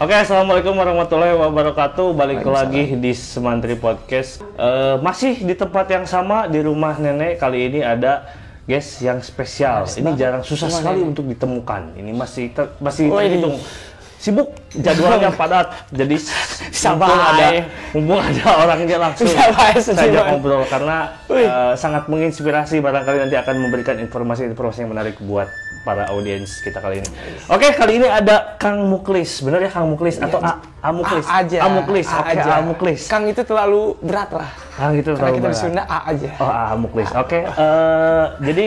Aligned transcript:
Oke, 0.00 0.16
assalamualaikum 0.16 0.72
warahmatullahi 0.72 1.36
wabarakatuh. 1.36 2.16
Balik 2.16 2.40
lagi 2.48 2.96
di 2.96 3.12
Semantri 3.12 3.76
Podcast. 3.76 4.40
Eh, 4.56 4.96
masih 5.04 5.44
di 5.44 5.52
tempat 5.52 5.92
yang 5.92 6.08
sama 6.08 6.48
di 6.48 6.64
rumah 6.64 6.96
nenek. 6.96 7.36
Kali 7.36 7.68
ini 7.68 7.84
ada 7.84 8.24
guest 8.64 9.04
yang 9.04 9.20
spesial. 9.20 9.84
ini 10.00 10.16
jarang 10.16 10.40
susah 10.40 10.72
sekali 10.72 11.04
untuk 11.04 11.28
ditemukan. 11.28 12.00
Ini 12.00 12.16
masih 12.16 12.48
ter- 12.48 12.72
masih 12.80 13.12
terhitung 13.12 13.60
sibuk 14.16 14.56
jadwalnya 14.72 15.36
padat. 15.40 15.68
Jadi 15.92 16.16
Sabar. 16.72 17.12
mumpung 17.12 17.20
ada 17.20 17.48
mumpung 17.92 18.20
ada 18.24 18.44
orangnya 18.56 18.96
langsung 18.96 19.28
ajak 19.28 19.84
sabar. 19.84 20.24
ngobrol 20.32 20.64
karena 20.64 21.12
eh, 21.28 21.72
sangat 21.76 22.08
menginspirasi 22.08 22.80
barangkali 22.80 23.28
nanti 23.28 23.36
akan 23.36 23.68
memberikan 23.68 24.00
informasi-informasi 24.00 24.88
yang 24.88 24.96
menarik 24.96 25.20
buat 25.20 25.52
para 25.80 26.04
audiens 26.12 26.60
kita 26.60 26.76
kali 26.76 27.00
ini. 27.00 27.08
Oke, 27.48 27.72
kali 27.72 27.96
ini 27.96 28.08
ada 28.08 28.56
Kang 28.60 28.84
Muklis. 28.84 29.40
Bener 29.40 29.64
ya 29.64 29.70
Kang 29.72 29.88
Muklis 29.88 30.20
atau 30.20 30.36
A, 30.44 30.60
A 30.84 30.90
Muklis? 30.92 31.24
A 31.24 31.40
aja. 31.40 31.58
A 31.64 31.68
Muklis. 31.72 32.06
A 32.08 32.20
Oke, 32.20 32.36
aja. 32.36 32.50
A 32.52 32.60
Muklis. 32.60 33.00
Kang 33.08 33.24
itu 33.24 33.40
terlalu 33.40 33.96
berat 34.04 34.30
lah. 34.32 34.50
Kang 34.76 34.92
itu 34.92 35.16
Karena 35.16 35.18
terlalu 35.18 35.36
kita 35.36 35.40
di 35.40 35.48
berat. 35.48 35.62
Sunda 35.64 35.82
A 35.88 35.98
aja. 36.12 36.30
Oh, 36.36 36.50
A 36.52 36.62
Muklis. 36.76 37.08
Oke, 37.16 37.38
eh, 37.48 38.24
jadi 38.44 38.66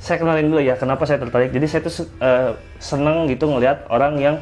saya 0.00 0.16
kenalin 0.16 0.46
dulu 0.48 0.60
ya 0.60 0.74
kenapa 0.76 1.02
saya 1.08 1.18
tertarik. 1.20 1.50
Jadi 1.52 1.66
saya 1.68 1.80
tuh 1.80 1.94
eh, 2.20 2.50
seneng 2.76 3.24
gitu 3.32 3.48
ngelihat 3.48 3.88
orang 3.88 4.20
yang 4.20 4.36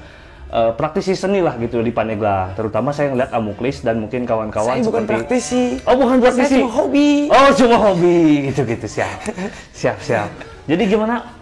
eh, 0.50 0.72
praktisi 0.74 1.14
seni 1.14 1.38
lah 1.38 1.54
gitu 1.62 1.78
di 1.86 1.94
Paneglang. 1.94 2.58
Terutama 2.58 2.90
saya 2.90 3.14
ngelihat 3.14 3.30
Amuklis 3.30 3.86
dan 3.86 4.02
mungkin 4.02 4.26
kawan-kawan 4.26 4.74
Saya 4.74 4.82
bukan 4.82 5.02
seperti 5.06 5.14
praktisi. 5.14 5.62
Oh, 5.86 5.94
bukan 5.94 6.18
praktisi. 6.18 6.50
Saya 6.50 6.62
cuma 6.66 6.70
hobi. 6.74 7.10
Oh, 7.30 7.50
cuma 7.54 7.76
hobi 7.78 8.18
gitu-gitu 8.50 8.86
siap. 8.90 9.22
siap, 9.70 10.02
siap. 10.02 10.30
Jadi 10.66 10.82
gimana 10.84 11.37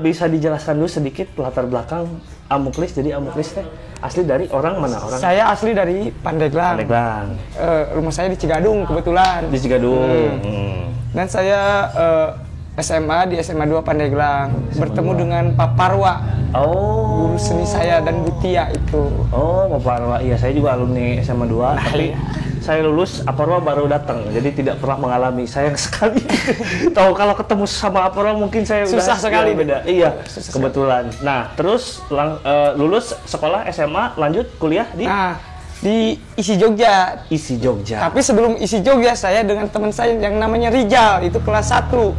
bisa 0.00 0.30
dijelaskan 0.30 0.78
dulu 0.78 0.90
sedikit 0.90 1.28
latar 1.38 1.66
belakang 1.66 2.08
Amuklis? 2.52 2.92
Jadi 2.92 3.14
Amuklis 3.16 3.56
teh 3.56 3.66
asli 4.02 4.22
dari 4.26 4.50
orang 4.52 4.82
mana? 4.82 4.98
Orang 5.00 5.20
Saya 5.22 5.48
asli 5.48 5.72
dari 5.72 6.10
Pandeglang. 6.10 6.76
Pandeglang. 6.82 7.26
Eh, 7.56 7.84
rumah 7.96 8.12
saya 8.12 8.28
di 8.28 8.38
Cigadung 8.38 8.84
kebetulan. 8.84 9.48
Di 9.48 9.58
Cigadung. 9.58 10.42
Hmm. 10.42 10.82
Dan 11.12 11.26
saya 11.28 11.60
eh, 11.92 12.28
SMA 12.72 13.28
di 13.28 13.36
SMA 13.38 13.68
2 13.68 13.84
Pandeglang. 13.84 14.48
Bertemu 14.72 15.12
dengan 15.12 15.44
Pak 15.52 15.76
Parwa, 15.76 16.24
Oh. 16.52 17.32
guru 17.32 17.36
seni 17.36 17.64
saya 17.64 18.00
dan 18.00 18.24
Butia 18.24 18.68
itu. 18.68 19.08
Oh, 19.28 19.68
Bapak 19.68 19.92
Arwa. 20.00 20.16
Iya, 20.20 20.36
saya 20.36 20.52
juga 20.52 20.76
alumni 20.76 21.16
SMA 21.20 21.48
2, 21.48 21.76
tapi 21.76 22.12
iya. 22.12 22.16
saya 22.60 22.84
lulus 22.84 23.24
Aparwa 23.24 23.56
baru 23.56 23.88
datang. 23.88 24.24
Jadi 24.28 24.60
tidak 24.60 24.76
pernah 24.76 25.00
mengalami. 25.00 25.44
Sayang 25.44 25.76
sekali. 25.76 26.20
Tahu 26.96 27.10
kalau 27.12 27.32
ketemu 27.36 27.64
sama 27.64 28.04
Aparwa 28.04 28.36
mungkin 28.36 28.64
saya 28.64 28.84
udah 28.84 28.92
Susah 28.92 29.16
sekali. 29.16 29.52
jauh 29.52 29.60
beda. 29.64 29.78
Iya, 29.84 30.10
kebetulan. 30.28 31.04
Nah, 31.20 31.52
terus 31.56 32.04
lang- 32.08 32.40
eh, 32.40 32.72
lulus 32.76 33.16
sekolah 33.24 33.64
SMA, 33.68 34.16
lanjut 34.16 34.48
kuliah 34.56 34.88
di 34.92 35.04
Nah, 35.04 35.36
di 35.82 36.14
isi 36.36 36.54
Jogja. 36.56 37.26
Isi 37.26 37.58
Jogja. 37.58 38.00
Tapi 38.00 38.20
sebelum 38.20 38.54
isi 38.56 38.80
Jogja, 38.80 39.12
saya 39.12 39.40
dengan 39.40 39.66
teman 39.72 39.90
saya 39.90 40.14
yang 40.14 40.38
namanya 40.38 40.68
Rijal, 40.68 41.24
itu 41.26 41.40
kelas 41.40 41.72
1 41.72 42.12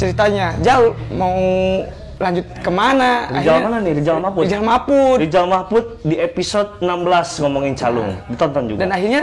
ceritanya. 0.00 0.56
Jal 0.60 0.96
mau 1.12 1.36
lanjut 2.16 2.44
ke 2.56 2.70
mana? 2.72 3.28
Rijal 3.28 3.36
Akhirnya- 3.60 3.60
mana 3.62 3.78
nih? 3.80 3.92
Rijal 3.96 4.18
Mahfud. 4.18 4.42
Rijal 4.44 4.62
Mahfud. 4.62 5.16
Rijal 5.20 5.46
Mahfud 5.46 5.84
di 6.02 6.16
episode 6.16 6.70
16 6.80 7.36
ngomongin 7.38 7.72
calung. 7.74 8.16
Ditonton 8.26 8.64
juga. 8.66 8.80
Dan 8.80 8.90
akhirnya 8.90 9.22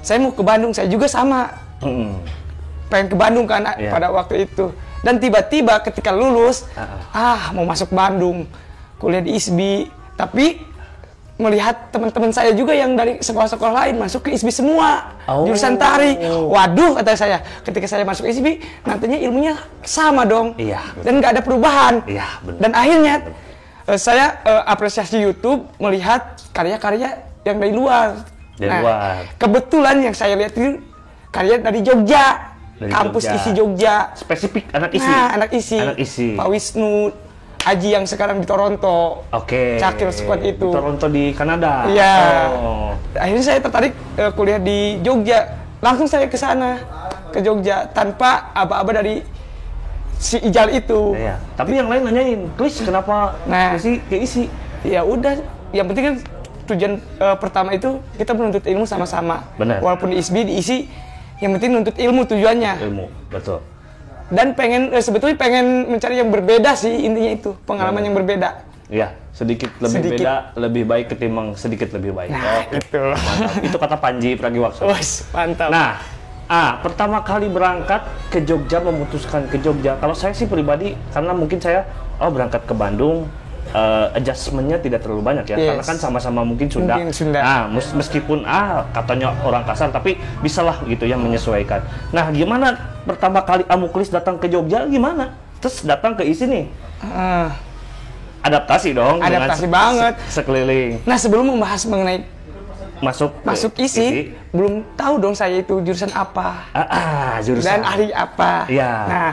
saya 0.00 0.20
mau 0.20 0.32
ke 0.32 0.44
Bandung, 0.44 0.72
saya 0.72 0.86
juga 0.86 1.08
sama. 1.08 1.48
Mm-mm. 1.80 2.12
Pengen 2.88 3.08
ke 3.08 3.16
Bandung 3.16 3.44
kan 3.44 3.64
Iya. 3.76 3.92
pada 3.92 4.08
waktu 4.08 4.44
itu. 4.44 4.72
Dan 5.00 5.16
tiba-tiba 5.16 5.78
ketika 5.80 6.10
lulus, 6.10 6.64
ah 7.12 7.52
mau 7.52 7.62
masuk 7.62 7.88
Bandung, 7.90 8.44
kuliah 8.96 9.20
di 9.20 9.32
ISBI. 9.32 9.88
Tapi 10.18 10.58
melihat 11.38 11.94
teman-teman 11.94 12.34
saya 12.34 12.50
juga 12.50 12.74
yang 12.74 12.98
dari 12.98 13.22
sekolah-sekolah 13.22 13.70
lain 13.72 13.94
masuk 13.96 14.26
ke 14.26 14.34
ISBI 14.34 14.50
semua, 14.50 15.14
Oh. 15.24 15.46
jurusan 15.46 15.78
tari. 15.78 16.18
Waduh, 16.26 16.98
kata 16.98 17.14
saya, 17.14 17.38
ketika 17.62 17.86
saya 17.86 18.02
masuk 18.02 18.26
ISBI, 18.26 18.58
nantinya 18.82 19.14
ilmunya 19.16 19.54
sama 19.80 20.26
dong. 20.26 20.58
Iya, 20.58 20.82
betul. 20.92 21.02
Dan 21.06 21.12
nggak 21.22 21.30
ada 21.30 21.42
perubahan. 21.42 21.94
Iya, 22.04 22.26
benar. 22.42 22.58
Dan 22.58 22.70
akhirnya 22.74 23.14
eh, 23.86 23.96
saya 23.96 24.42
eh, 24.42 24.62
apresiasi 24.66 25.16
YouTube 25.16 25.62
melihat 25.78 26.42
karya-karya 26.50 27.22
yang 27.46 27.56
dari 27.56 27.70
luar. 27.72 28.26
Dari 28.58 28.74
luar. 28.74 29.22
Kebetulan 29.38 29.96
yang 30.02 30.14
saya 30.18 30.34
lihat 30.34 30.52
itu 30.52 30.82
karya 31.30 31.62
dari 31.62 31.80
Jogja, 31.80 32.50
Dari 32.74 32.90
kampus 32.90 33.22
Jogja. 33.22 33.36
isi 33.38 33.50
Jogja. 33.54 33.94
Spesifik 34.18 34.64
anak 34.74 34.90
isi. 34.90 35.06
Nah, 35.06 35.26
anak 35.38 35.50
isi. 35.54 35.78
Anak 35.78 35.98
isi. 36.02 36.28
Pak 36.34 36.46
Wisnu, 36.50 37.14
Aji 37.68 37.92
yang 37.92 38.08
sekarang 38.08 38.40
di 38.40 38.48
Toronto. 38.48 39.28
Oke. 39.28 39.76
Cakil 39.76 40.08
squad 40.08 40.40
itu. 40.40 40.72
Di 40.72 40.76
Toronto 40.80 41.06
di 41.12 41.24
Kanada. 41.36 41.84
Iya. 41.84 42.16
Oh. 42.56 42.96
Akhirnya 43.12 43.44
saya 43.44 43.60
tertarik 43.60 43.92
eh, 44.16 44.32
kuliah 44.32 44.56
di 44.56 44.96
Jogja. 45.04 45.60
Langsung 45.84 46.08
saya 46.08 46.24
ke 46.32 46.40
sana, 46.40 46.80
ke 47.28 47.44
Jogja 47.44 47.84
tanpa 47.92 48.50
aba-aba 48.56 49.04
dari 49.04 49.20
si 50.16 50.40
Ijal 50.40 50.72
itu. 50.72 51.12
Iya. 51.12 51.36
Tapi 51.60 51.76
yang 51.76 51.92
lain 51.92 52.08
nanyain, 52.08 52.40
Klis 52.56 52.80
kenapa 52.80 53.36
Nah. 53.44 53.76
isi 53.76 54.00
ke 54.08 54.16
isi? 54.16 54.48
Ya 54.80 55.04
udah, 55.04 55.36
yang 55.76 55.84
penting 55.92 56.04
kan 56.08 56.14
tujuan 56.72 56.92
eh, 56.98 57.36
pertama 57.36 57.76
itu 57.76 58.00
kita 58.16 58.32
menuntut 58.32 58.64
ilmu 58.64 58.88
sama-sama. 58.88 59.44
Benar. 59.60 59.84
Walaupun 59.84 60.16
di 60.16 60.16
ISBI, 60.16 60.42
di 60.48 60.54
isi, 60.56 60.88
yang 61.44 61.52
penting 61.60 61.76
nuntut 61.76 62.00
ilmu 62.00 62.24
tujuannya. 62.24 62.80
Ilmu, 62.80 63.06
betul. 63.28 63.60
Dan 64.28 64.52
pengen 64.52 64.92
eh, 64.92 65.00
sebetulnya 65.00 65.34
pengen 65.34 65.88
mencari 65.88 66.16
yang 66.16 66.28
berbeda 66.28 66.72
sih 66.72 66.92
intinya 67.00 67.30
itu, 67.30 67.50
pengalaman 67.64 68.02
yang 68.02 68.12
berbeda. 68.12 68.68
Iya, 68.88 69.12
sedikit 69.32 69.68
lebih 69.78 70.00
Sedikit. 70.00 70.24
beda, 70.24 70.34
lebih 70.56 70.82
baik 70.84 71.06
ketimbang 71.12 71.52
sedikit 71.54 71.92
lebih 71.92 72.12
baik. 72.12 72.32
Nah, 72.32 72.64
Oke. 72.64 72.76
itu. 72.78 73.00
Mantap. 73.04 73.60
Itu 73.60 73.76
kata 73.76 73.96
Panji 73.96 74.30
Pragiwaksono. 74.32 74.88
Wes, 74.88 75.28
mantap. 75.28 75.68
Nah, 75.68 76.00
ah, 76.46 76.80
pertama 76.80 77.20
kali 77.20 77.48
berangkat 77.48 78.00
ke 78.28 78.40
Jogja 78.40 78.80
memutuskan 78.80 79.44
ke 79.44 79.60
Jogja. 79.60 79.96
Kalau 79.96 80.16
saya 80.16 80.32
sih 80.32 80.44
pribadi 80.44 80.96
karena 81.12 81.32
mungkin 81.32 81.60
saya 81.60 81.84
oh 82.16 82.32
berangkat 82.32 82.64
ke 82.64 82.72
Bandung 82.72 83.28
eh, 83.70 84.16
adjustmentnya 84.16 84.80
tidak 84.80 85.04
terlalu 85.04 85.20
banyak 85.20 85.44
ya 85.44 85.56
Yes. 85.56 85.68
karena 85.68 85.84
kan 85.84 85.96
sama-sama 86.00 86.40
mungkin 86.40 86.68
Sunda. 86.68 86.96
Mungkin 86.96 87.12
Sunda. 87.12 87.40
Nah, 87.40 87.64
mes- 87.68 87.92
meskipun 87.92 88.48
ah 88.48 88.88
katanya 88.92 89.36
orang 89.44 89.68
kasar 89.68 89.92
tapi 89.92 90.16
bisalah 90.40 90.80
gitu 90.84 91.04
yang 91.04 91.20
menyesuaikan. 91.20 91.84
Nah, 92.08 92.32
gimana 92.32 92.96
pertama 93.08 93.40
kali 93.40 93.64
Amuklis 93.66 94.08
datang 94.08 94.36
ke 94.36 94.46
Jogja 94.46 94.84
gimana? 94.84 95.32
Terus 95.58 95.82
datang 95.82 96.12
ke 96.12 96.22
isi 96.22 96.44
nih. 96.44 96.64
Ah. 97.00 97.56
Adaptasi 98.38 98.92
dong 98.92 99.18
Adaptasi 99.18 99.64
se- 99.64 99.72
banget. 99.72 100.14
se- 100.22 100.38
sekeliling. 100.38 101.02
Nah 101.02 101.16
sebelum 101.16 101.48
membahas 101.48 101.82
mengenai 101.84 102.22
Masuk 102.98 103.30
masuk 103.42 103.78
isi, 103.78 104.34
belum 104.50 104.82
tahu 104.92 105.22
dong 105.22 105.30
saya 105.30 105.62
itu 105.62 105.78
jurusan 105.78 106.10
apa 106.10 106.66
Ah, 106.68 106.82
ah, 106.82 107.32
jurusan. 107.38 107.62
dan 107.62 107.86
ahli 107.86 108.10
apa. 108.10 108.66
Iya. 108.66 108.90
Nah, 109.06 109.30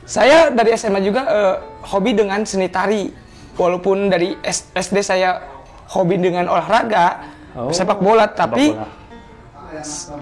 saya 0.00 0.48
dari 0.48 0.72
SMA 0.72 1.04
juga 1.04 1.28
eh, 1.28 1.54
hobi 1.84 2.16
dengan 2.16 2.40
seni 2.42 2.66
tari. 2.66 3.12
Walaupun 3.52 4.08
dari 4.08 4.32
SD 4.72 4.96
saya 5.00 5.44
hobi 5.86 6.16
dengan 6.16 6.48
olahraga, 6.48 7.36
Oh, 7.52 7.68
sepak 7.68 8.00
bola, 8.00 8.28
tapi 8.28 8.72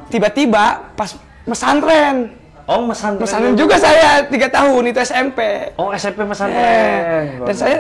tiba-tiba 0.09 0.95
pas 0.95 1.15
pesantren, 1.45 2.31
Oh, 2.65 2.89
pesantren 2.89 3.53
juga 3.53 3.77
saya 3.77 4.25
tiga 4.25 4.49
tahun 4.49 4.89
itu 4.89 4.99
SMP. 4.99 5.69
Oh, 5.77 5.93
SMP 5.93 6.25
pesantren. 6.25 7.37
Luar 7.37 7.47
dan 7.47 7.55
saya 7.55 7.77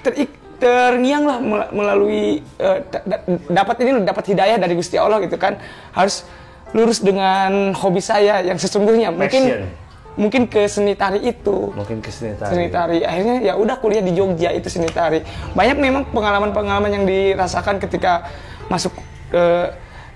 terik- 0.00 0.32
terngiang 0.54 1.24
lah 1.24 1.38
mel- 1.38 1.70
melalui 1.70 2.40
da- 2.56 3.04
dapat 3.50 3.76
ini 3.80 4.00
dapat 4.00 4.24
hidayah 4.26 4.56
dari 4.56 4.72
Gusti 4.72 4.96
Allah 4.96 5.20
gitu 5.20 5.34
kan 5.34 5.60
harus 5.92 6.24
lurus 6.70 6.98
dengan 6.98 7.74
hobi 7.74 7.98
saya 7.98 8.40
yang 8.40 8.56
sesungguhnya 8.56 9.10
mungkin 9.10 9.42
Passion. 9.44 9.66
mungkin 10.14 10.42
ke 10.46 10.64
seni 10.64 10.94
tari 10.94 11.20
itu 11.20 11.70
Mungkin 11.70 11.98
ke 11.98 12.08
seni 12.08 12.32
tari. 12.32 12.50
seni 12.50 12.66
tari 12.68 12.98
akhirnya 13.02 13.36
ya 13.42 13.54
udah 13.54 13.76
kuliah 13.76 14.00
di 14.00 14.10
Jogja 14.10 14.50
itu 14.50 14.66
seni 14.66 14.88
tari 14.88 15.20
banyak 15.52 15.76
memang 15.76 16.02
pengalaman-pengalaman 16.08 16.90
yang 16.92 17.04
dirasakan 17.04 17.76
ketika 17.78 18.30
masuk 18.66 18.94
ke 19.28 19.44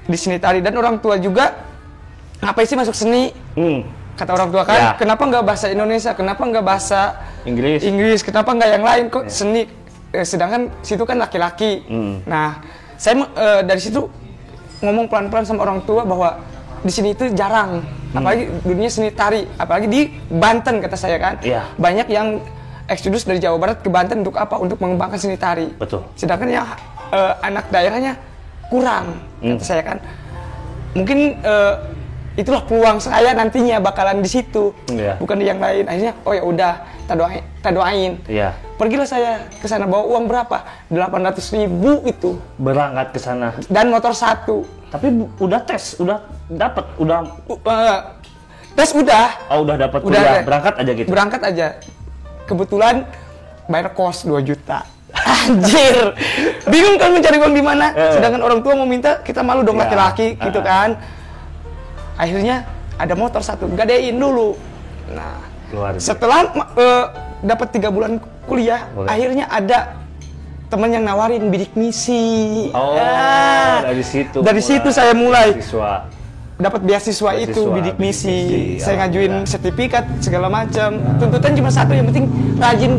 di 0.04 0.16
seni 0.16 0.38
tari 0.38 0.58
dan 0.58 0.72
orang 0.72 0.96
tua 0.96 1.18
juga 1.18 1.67
ngapain 2.40 2.64
sih 2.64 2.74
masuk 2.74 2.94
seni 2.94 3.34
Hmm, 3.52 3.82
kata 4.14 4.30
orang 4.32 4.48
tua 4.48 4.62
kan 4.62 4.78
Ya. 4.78 4.90
kenapa 4.94 5.22
nggak 5.24 5.44
bahasa 5.44 5.66
Indonesia 5.68 6.10
kenapa 6.12 6.42
nggak 6.42 6.64
bahasa 6.64 7.00
Inggris. 7.42 7.80
Inggris 7.82 8.20
kenapa 8.20 8.50
nggak 8.52 8.70
yang 8.70 8.84
lain 8.84 9.04
kok 9.08 9.26
seni 9.28 9.62
Eh, 10.08 10.24
sedangkan 10.24 10.72
situ 10.80 11.04
kan 11.04 11.18
laki-laki 11.18 11.84
Hmm. 11.84 12.24
nah 12.24 12.64
saya 12.96 13.12
eh, 13.28 13.60
dari 13.62 13.76
situ 13.76 14.08
ngomong 14.78 15.04
pelan-pelan 15.04 15.44
sama 15.44 15.60
orang 15.62 15.84
tua 15.84 16.00
bahwa 16.02 16.40
di 16.78 16.88
sini 16.88 17.12
itu 17.12 17.28
jarang 17.30 17.84
Hmm. 18.08 18.16
apalagi 18.16 18.48
dunia 18.62 18.88
seni 18.88 19.10
tari 19.10 19.44
apalagi 19.54 19.84
di 19.84 20.00
Banten 20.26 20.80
kata 20.80 20.96
saya 20.96 21.20
kan 21.20 21.36
Iya. 21.40 21.60
banyak 21.74 22.08
yang 22.08 22.40
eksodus 22.88 23.22
dari 23.22 23.36
Jawa 23.36 23.60
Barat 23.60 23.78
ke 23.78 23.92
Banten 23.92 24.24
untuk 24.24 24.32
apa 24.34 24.56
untuk 24.56 24.80
mengembangkan 24.80 25.20
seni 25.20 25.36
tari 25.36 25.68
Betul. 25.76 26.08
sedangkan 26.14 26.48
yang 26.48 26.64
eh, 27.10 27.32
anak 27.42 27.68
daerahnya 27.68 28.16
kurang 28.66 29.12
Hmm. 29.38 29.54
kata 29.54 29.64
saya 29.66 29.82
kan 29.82 30.00
mungkin 30.94 31.36
eh, 31.36 31.74
itulah 32.38 32.62
peluang 32.62 33.02
saya 33.02 33.34
nantinya 33.34 33.82
bakalan 33.82 34.22
di 34.22 34.30
situ 34.30 34.70
Iya. 34.86 35.18
bukan 35.18 35.36
di 35.42 35.50
yang 35.50 35.58
lain 35.58 35.84
akhirnya 35.90 36.12
oh 36.22 36.32
ya 36.32 36.42
udah 36.46 36.72
tak 37.08 37.16
doain, 37.16 37.42
tak 37.64 37.72
doain. 37.72 38.12
Iya. 38.28 38.52
Pergilah 38.76 39.08
saya 39.08 39.48
ke 39.48 39.64
sana 39.64 39.88
bawa 39.88 40.04
uang 40.12 40.28
berapa? 40.28 40.60
800 40.92 41.56
ribu 41.56 42.04
itu 42.04 42.36
Berangkat 42.60 43.16
ke 43.16 43.18
sana. 43.18 43.56
dan 43.72 43.88
motor 43.88 44.12
satu. 44.12 44.68
Tapi 44.92 45.08
udah 45.40 45.60
tes, 45.64 45.96
udah 45.96 46.20
dapat, 46.52 46.84
udah 47.00 47.18
Uh, 47.48 47.56
eh, 47.64 47.98
tes 48.76 48.92
udah, 48.92 49.26
oh 49.52 49.64
udah 49.64 49.76
dapat 49.80 50.00
Udah 50.04 50.20
kuliah, 50.20 50.44
berangkat 50.44 50.74
aja 50.84 50.92
gitu. 50.92 51.08
berangkat 51.08 51.40
aja. 51.48 51.66
Kebetulan 52.44 53.08
bayar 53.72 53.96
kos 53.96 54.28
2 54.28 54.36
juta. 54.44 54.84
Anjir. 55.48 56.12
Bingung 56.68 57.00
kan 57.00 57.08
mencari 57.16 57.36
uang 57.40 57.56
di 57.56 57.64
mana? 57.64 57.96
Eh. 57.96 58.20
Sedangkan 58.20 58.44
orang 58.44 58.60
tua 58.60 58.76
mau 58.76 58.84
minta, 58.84 59.24
kita 59.24 59.40
malu 59.40 59.64
dong 59.64 59.80
Ya, 59.80 59.88
laki-laki 59.88 60.36
gitu 60.36 60.60
ah. 60.60 60.64
kan. 60.64 60.88
Akhirnya 62.18 62.66
ada 62.98 63.14
motor 63.14 63.40
satu, 63.40 63.70
gadein 63.70 64.18
dulu. 64.18 64.58
Nah, 65.08 65.38
Luar 65.70 65.94
biasa. 65.94 66.02
setelah 66.04 66.40
eh, 66.74 67.04
dapat 67.40 67.68
tiga 67.70 67.88
bulan 67.88 68.18
kuliah, 68.44 68.90
Boleh. 68.90 69.08
akhirnya 69.08 69.46
ada 69.46 69.94
teman 70.66 70.90
yang 70.90 71.06
nawarin 71.06 71.46
bidik 71.48 71.72
misi. 71.72 72.68
Oh, 72.74 72.98
Ah, 72.98 73.80
dari 73.86 74.02
situ. 74.02 74.42
Dari 74.42 74.60
situ 74.60 74.90
saya 74.90 75.14
mulai 75.14 75.56
Siswa. 75.56 76.04
Dapat 76.58 76.80
beasiswa, 76.82 77.30
itu 77.38 77.54
Beasiswa, 77.54 77.74
bidik 77.78 77.94
bidik 77.94 77.96
misi. 78.02 78.26
misi, 78.26 78.82
Saya 78.82 79.06
ngajuin 79.06 79.30
alhamdulillah. 79.30 79.46
sertifikat 79.46 80.04
segala 80.18 80.46
macam. 80.50 80.90
Tuntutan 81.16 81.52
cuma 81.54 81.70
satu 81.70 81.92
yang 81.94 82.06
penting 82.10 82.26
rajin 82.58 82.92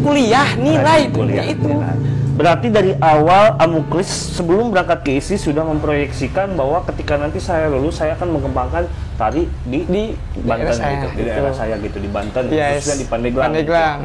kuliah, 0.00 0.48
nilai 0.56 1.12
Kuliah, 1.12 1.44
itu. 1.44 1.68
nilai. 1.68 1.96
Berarti 2.34 2.66
dari 2.66 2.90
awal 2.98 3.54
Amuklis 3.62 4.10
sebelum 4.34 4.74
berangkat 4.74 5.06
ke 5.06 5.22
ISI 5.22 5.38
sudah 5.38 5.62
memproyeksikan 5.62 6.58
bahwa 6.58 6.82
ketika 6.82 7.14
nanti 7.14 7.38
saya 7.38 7.70
lulus 7.70 8.02
saya 8.02 8.18
akan 8.18 8.34
mengembangkan 8.34 8.90
tari 9.14 9.46
di, 9.62 9.86
Di 9.86 10.04
Banten 10.42 10.74
saya, 10.74 10.98
gitu, 10.98 11.06
di 11.14 11.22
gitu. 11.22 11.28
daerah 11.30 11.54
saya 11.54 11.74
gitu 11.78 11.98
di 12.02 12.10
Banten 12.10 12.42
Yes. 12.50 12.82
khususnya 12.82 12.96
di 12.98 13.06
Pandeglang. 13.06 13.44
Pandeglang. 13.54 13.98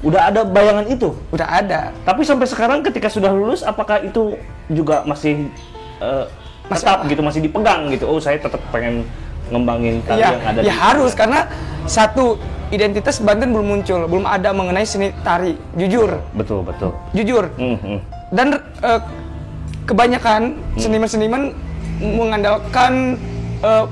Udah 0.00 0.32
ada 0.32 0.40
bayangan 0.48 0.86
itu. 0.88 1.12
Udah 1.28 1.44
ada. 1.44 1.92
Tapi 2.08 2.24
sampai 2.24 2.46
sekarang 2.48 2.80
ketika 2.80 3.12
sudah 3.12 3.34
lulus 3.34 3.60
apakah 3.60 4.00
itu 4.00 4.38
juga 4.72 5.04
masih 5.04 5.52
eh, 6.00 6.24
Masih 6.68 6.84
tetap 6.84 6.98
apa? 7.00 7.10
gitu 7.10 7.20
masih 7.24 7.40
dipegang 7.40 7.80
gitu. 7.90 8.04
Oh, 8.04 8.20
saya 8.20 8.36
tetap 8.36 8.60
pengen 8.68 9.04
ngembangin 9.48 10.04
tari 10.04 10.20
Ya, 10.20 10.36
yang 10.36 10.44
ada 10.44 10.58
ya 10.60 10.64
di 10.64 10.70
harus 10.70 11.12
karena 11.16 11.48
satu 11.88 12.36
identitas 12.68 13.16
Banten 13.24 13.48
belum 13.48 13.80
muncul, 13.80 14.04
belum 14.04 14.28
ada 14.28 14.52
mengenai 14.52 14.84
seni 14.84 15.08
tari. 15.24 15.56
Jujur, 15.72 16.20
Betul, 16.36 16.60
betul. 16.68 16.92
jujur. 17.16 17.48
Hmm, 17.56 17.80
hmm. 17.80 17.98
Dan 18.28 18.60
eh, 18.84 19.00
kebanyakan 19.88 20.52
seniman-seniman 20.76 21.56
mengandalkan 21.98 23.16
eh, 23.64 23.84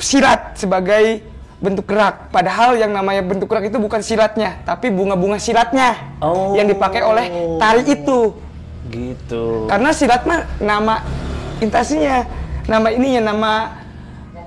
silat 0.00 0.56
sebagai 0.56 1.20
bentuk 1.62 1.86
gerak. 1.86 2.32
Padahal 2.34 2.74
yang 2.74 2.90
namanya 2.90 3.22
bentuk 3.22 3.46
gerak 3.46 3.70
itu 3.70 3.78
bukan 3.78 4.00
silatnya, 4.02 4.58
tapi 4.64 4.90
bunga-bunga 4.90 5.38
silatnya 5.38 5.94
Oh. 6.18 6.56
yang 6.56 6.66
dipakai 6.66 7.04
oleh 7.04 7.28
tari 7.60 7.84
itu. 7.84 8.34
Gitu. 8.90 9.68
Karena 9.68 9.94
silat 9.94 10.26
mah 10.26 10.42
nama 10.58 11.04
intasinya, 11.62 12.26
nama 12.66 12.90
ininya, 12.90 13.22
nama 13.30 13.52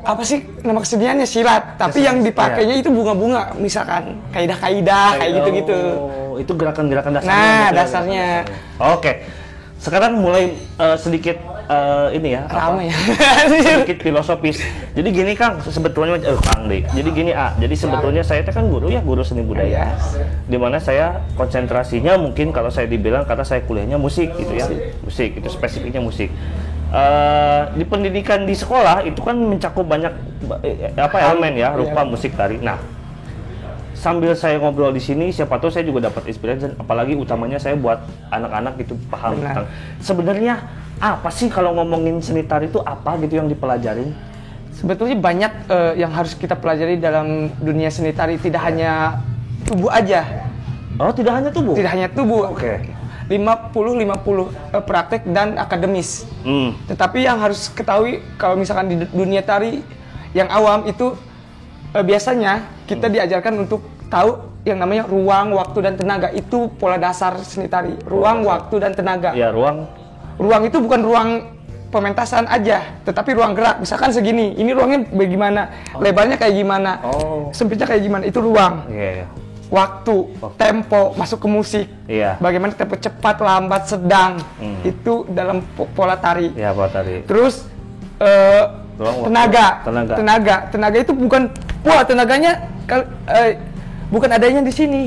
apa 0.05 0.21
sih 0.21 0.45
nama 0.61 0.79
keseniannya 0.79 1.25
silat. 1.25 1.81
Tapi 1.81 2.05
yang 2.05 2.21
dipakainya 2.21 2.77
itu 2.77 2.93
bunga-bunga, 2.93 3.57
misalkan 3.57 4.21
kaidah-kaidah 4.29 5.17
kayak 5.17 5.31
gitu-gitu. 5.41 5.79
Oh, 5.97 6.35
itu 6.37 6.51
gerakan-gerakan 6.53 7.17
dasarnya. 7.17 7.33
Nah, 7.33 7.49
gitu 7.49 7.73
ya, 7.73 7.79
dasarnya. 7.81 8.27
Oke. 8.77 9.13
Sekarang 9.75 10.17
mulai 10.17 10.55
eh, 10.55 10.97
sedikit 10.97 11.37
eh, 11.69 12.17
ini 12.17 12.37
ya. 12.37 12.47
Ramai 12.47 12.89
ya. 12.89 12.97
sedikit 13.81 14.01
filosofis. 14.01 14.61
Jadi 14.95 15.09
gini 15.11 15.33
Kang, 15.33 15.61
sebetulnya 15.61 16.21
eh 16.21 16.39
Kang 16.41 16.69
deh. 16.69 16.85
Jadi 16.89 17.09
gini 17.11 17.31
ah, 17.33 17.53
jadi 17.57 17.75
sebetulnya 17.75 18.23
saya 18.25 18.45
kan 18.45 18.65
guru 18.69 18.89
ya, 18.89 19.01
guru 19.01 19.21
seni 19.25 19.41
budaya. 19.41 19.93
Di 20.45 20.57
mana 20.57 20.77
saya 20.81 21.21
konsentrasinya 21.37 22.17
mungkin 22.17 22.53
kalau 22.53 22.69
saya 22.69 22.89
dibilang 22.89 23.25
karena 23.25 23.45
saya 23.45 23.61
kuliahnya 23.65 23.97
musik 23.97 24.33
gitu 24.37 24.53
ya. 24.53 24.65
Musik 25.05 25.37
itu 25.37 25.49
spesifiknya 25.49 26.01
musik. 26.01 26.29
Eh, 26.95 27.61
di 27.75 27.83
pendidikan 27.83 28.47
di 28.47 28.55
sekolah 28.55 29.03
itu 29.03 29.19
kan 29.19 29.35
mencakup 29.35 29.83
banyak 29.83 30.15
eh, 30.63 30.95
apa 30.95 31.17
elemen 31.27 31.59
ya, 31.59 31.75
rupa 31.75 32.07
musik 32.07 32.31
tari. 32.39 32.55
Nah, 32.63 32.79
sambil 33.91 34.31
saya 34.31 34.55
ngobrol 34.63 34.95
di 34.95 35.03
sini 35.03 35.27
siapa 35.27 35.59
tahu 35.59 35.67
saya 35.67 35.83
juga 35.83 36.07
dapat 36.07 36.31
inspirasi 36.31 36.71
dan 36.71 36.73
apalagi 36.79 37.19
utamanya 37.19 37.59
saya 37.59 37.75
buat 37.75 37.99
anak-anak 38.31 38.79
gitu 38.79 38.95
paham 39.11 39.35
Benar. 39.35 39.43
tentang 39.43 39.65
sebenarnya 39.99 40.53
apa 41.03 41.27
sih 41.35 41.51
kalau 41.51 41.75
ngomongin 41.75 42.23
seni 42.23 42.47
tari 42.47 42.71
itu 42.71 42.79
apa 42.79 43.19
gitu 43.19 43.43
yang 43.43 43.51
dipelajarin 43.51 44.15
Sebetulnya 44.75 45.15
banyak 45.15 45.53
eh, 45.71 45.93
yang 46.03 46.11
harus 46.11 46.35
kita 46.35 46.59
pelajari 46.59 46.99
dalam 46.99 47.47
dunia 47.63 47.87
seni 47.87 48.11
tari, 48.11 48.35
tidak 48.35 48.59
hanya 48.67 49.23
tubuh 49.63 49.87
aja, 49.87 50.47
oh 50.99 51.15
tidak 51.15 51.39
hanya 51.39 51.47
tubuh 51.47 51.75
tidak 51.79 51.91
hanya 51.95 52.07
tubuh. 52.11 52.51
Oke. 52.51 52.94
50-50 53.29 54.75
eh, 54.75 54.83
praktek 54.85 55.21
dan 55.33 55.57
akademis. 55.57 56.29
hmm. 56.45 56.89
Tetapi 56.89 57.25
yang 57.25 57.41
harus 57.41 57.73
ketahui 57.73 58.21
kalau 58.37 58.53
misalkan 58.53 58.91
di 58.91 58.95
dunia 59.09 59.41
tari 59.41 59.81
yang 60.37 60.49
awam 60.53 60.85
itu 60.85 61.17
eh, 61.93 62.03
biasanya 62.05 62.65
kita 62.85 63.09
diajarkan 63.09 63.65
untuk 63.65 63.81
tahu 64.07 64.53
yang 64.65 64.81
namanya 64.81 65.05
ruang, 65.05 65.53
waktu 65.53 65.77
dan 65.85 65.93
tenaga 65.93 66.33
itu 66.33 66.69
pola 66.81 66.97
dasar 66.97 67.37
seni 67.45 67.69
tari. 67.69 67.93
Ruang, 68.05 68.41
waktu 68.45 68.75
dan 68.81 68.91
tenaga. 68.97 69.33
ya 69.37 69.53
ruang 69.53 69.85
Ruang 70.35 70.67
itu 70.67 70.81
bukan 70.81 70.99
ruang 71.05 71.29
pementasan 71.93 72.43
aja, 72.49 72.83
tetapi 73.07 73.31
ruang 73.37 73.55
gerak. 73.55 73.79
Misalkan 73.79 74.11
segini, 74.11 74.51
ini 74.57 74.75
ruangnya 74.75 75.07
bagaimana, 75.15 75.61
lebarnya 75.95 76.35
kayak 76.35 76.55
gimana, 76.59 76.99
Oh. 77.07 77.47
sempitnya 77.55 77.87
kayak 77.87 78.03
gimana, 78.03 78.23
itu 78.27 78.41
ruang. 78.43 78.83
iya 78.91 79.23
iya. 79.23 79.27
Waktu, 79.65 80.15
tempo, 80.55 81.13
masuk 81.13 81.41
ke 81.41 81.47
musik. 81.47 81.85
Iya. 82.05 82.37
Bagaimana 82.37 82.71
tempo 82.71 82.93
cepat, 82.95 83.39
lambat, 83.39 83.89
sedang. 83.89 84.37
Itu 84.81 85.25
dalam 85.27 85.65
po- 85.73 85.89
pola 85.89 86.15
tari. 86.15 86.53
ya 86.53 86.69
apa 86.69 86.85
tari 86.87 87.25
Terus 87.25 87.65
waktu. 88.95 89.23
tenaga. 89.25 89.67
Tenaga. 89.81 90.13
tenaga, 90.15 90.55
tenaga 90.69 90.97
itu 91.01 91.11
bukan 91.11 91.49
wah 91.81 92.01
tenaganya 92.01 92.51
kal- 92.85 93.09
eh, 93.27 93.57
bukan 94.07 94.29
adanya 94.31 94.61
di 94.61 94.71
sini. 94.71 95.03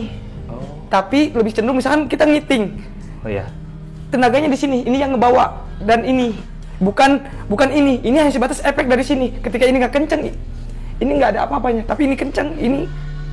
Tapi 0.89 1.31
lebih 1.31 1.53
cenderung 1.53 1.77
misalkan 1.77 2.09
kita 2.09 2.25
ngiting, 2.25 2.65
oh 3.21 3.29
iya 3.29 3.45
tenaganya 4.09 4.49
di 4.49 4.57
sini, 4.57 4.81
ini 4.83 4.97
yang 4.97 5.13
ngebawa 5.13 5.53
dan 5.79 6.01
ini 6.01 6.33
bukan 6.81 7.21
bukan 7.45 7.69
ini, 7.69 8.01
ini 8.01 8.17
hanya 8.17 8.33
sebatas 8.33 8.65
efek 8.65 8.89
dari 8.89 9.05
sini. 9.05 9.37
Ketika 9.37 9.69
ini 9.69 9.85
nggak 9.85 9.93
kenceng, 9.93 10.33
ini 10.99 11.11
nggak 11.13 11.37
ada 11.37 11.41
apa-apanya. 11.45 11.85
Tapi 11.85 12.09
ini 12.09 12.17
kenceng, 12.17 12.57
ini 12.57 12.89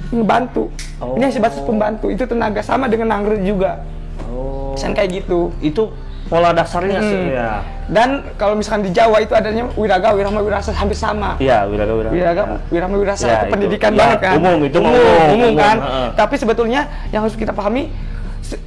ngebantu. 0.09 0.69
Oh. 0.97 1.15
Ini 1.15 1.23
hanya 1.23 1.35
sebatas 1.35 1.59
pembantu. 1.59 2.07
Itu 2.07 2.23
tenaga 2.23 2.59
sama 2.59 2.85
dengan 2.85 3.09
nangre 3.11 3.39
juga. 3.39 3.81
oh 4.25 4.73
Misalkan 4.73 4.95
kayak 4.95 5.09
gitu. 5.15 5.49
itu 5.59 5.83
pola 6.25 6.49
dasarnya 6.49 6.99
sih 6.99 7.21
Hmm. 7.21 7.37
ya 7.37 7.51
Dan 7.85 8.09
kalau 8.33 8.57
misalkan 8.57 8.81
di 8.81 8.89
Jawa 8.89 9.21
itu 9.21 9.31
adanya 9.31 9.69
wiraga, 9.77 10.09
wirama, 10.11 10.41
wirasa 10.41 10.73
hampir 10.73 10.97
sama. 10.97 11.37
iya 11.37 11.63
wiraga 11.63 11.93
wiraga 11.93 12.11
Wiraga, 12.11 12.43
wirama, 12.67 12.95
wirasa 12.97 13.23
Ya, 13.23 13.31
itu 13.31 13.37
itu. 13.39 13.51
pendidikan 13.53 13.91
Ya, 13.93 13.99
banget 14.01 14.19
kan. 14.19 14.33
umum, 14.35 14.57
itu 14.59 14.77
umum, 14.79 14.89
umum, 14.89 15.05
umum 15.05 15.37
umum, 15.37 15.53
kan. 15.55 15.77
heeh. 15.77 16.07
Tapi 16.17 16.35
sebetulnya 16.35 16.81
yang 17.09 17.21
harus 17.21 17.37
kita 17.37 17.53
pahami 17.53 17.93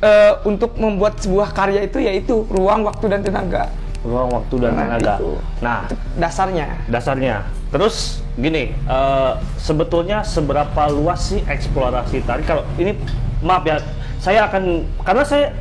eh, 0.01 0.33
untuk 0.43 0.75
membuat 0.75 1.19
sebuah 1.19 1.51
karya 1.51 1.83
itu 1.83 1.99
yaitu 1.99 2.47
ruang, 2.47 2.83
waktu 2.83 3.05
dan 3.09 3.21
tenaga. 3.21 3.67
ruang 4.01 4.31
waktu 4.31 4.55
dan 4.57 4.71
Nah, 4.71 4.83
tenaga 4.87 5.15
itu. 5.19 5.31
nah 5.59 5.79
Dasarnya. 6.15 6.67
dasarnya. 6.87 7.37
Terus 7.69 8.25
gini, 8.41 8.73
eh, 8.73 9.33
sebetulnya 9.61 10.25
seberapa 10.25 10.89
luas 10.89 11.21
sih 11.29 11.45
eksplorasi 11.45 12.25
tari? 12.25 12.41
Kalau 12.49 12.65
ini 12.81 12.97
maaf 13.45 13.65
ya, 13.69 13.77
saya 14.17 14.49
akan 14.49 14.89
karena 15.05 15.25
saya 15.25 15.53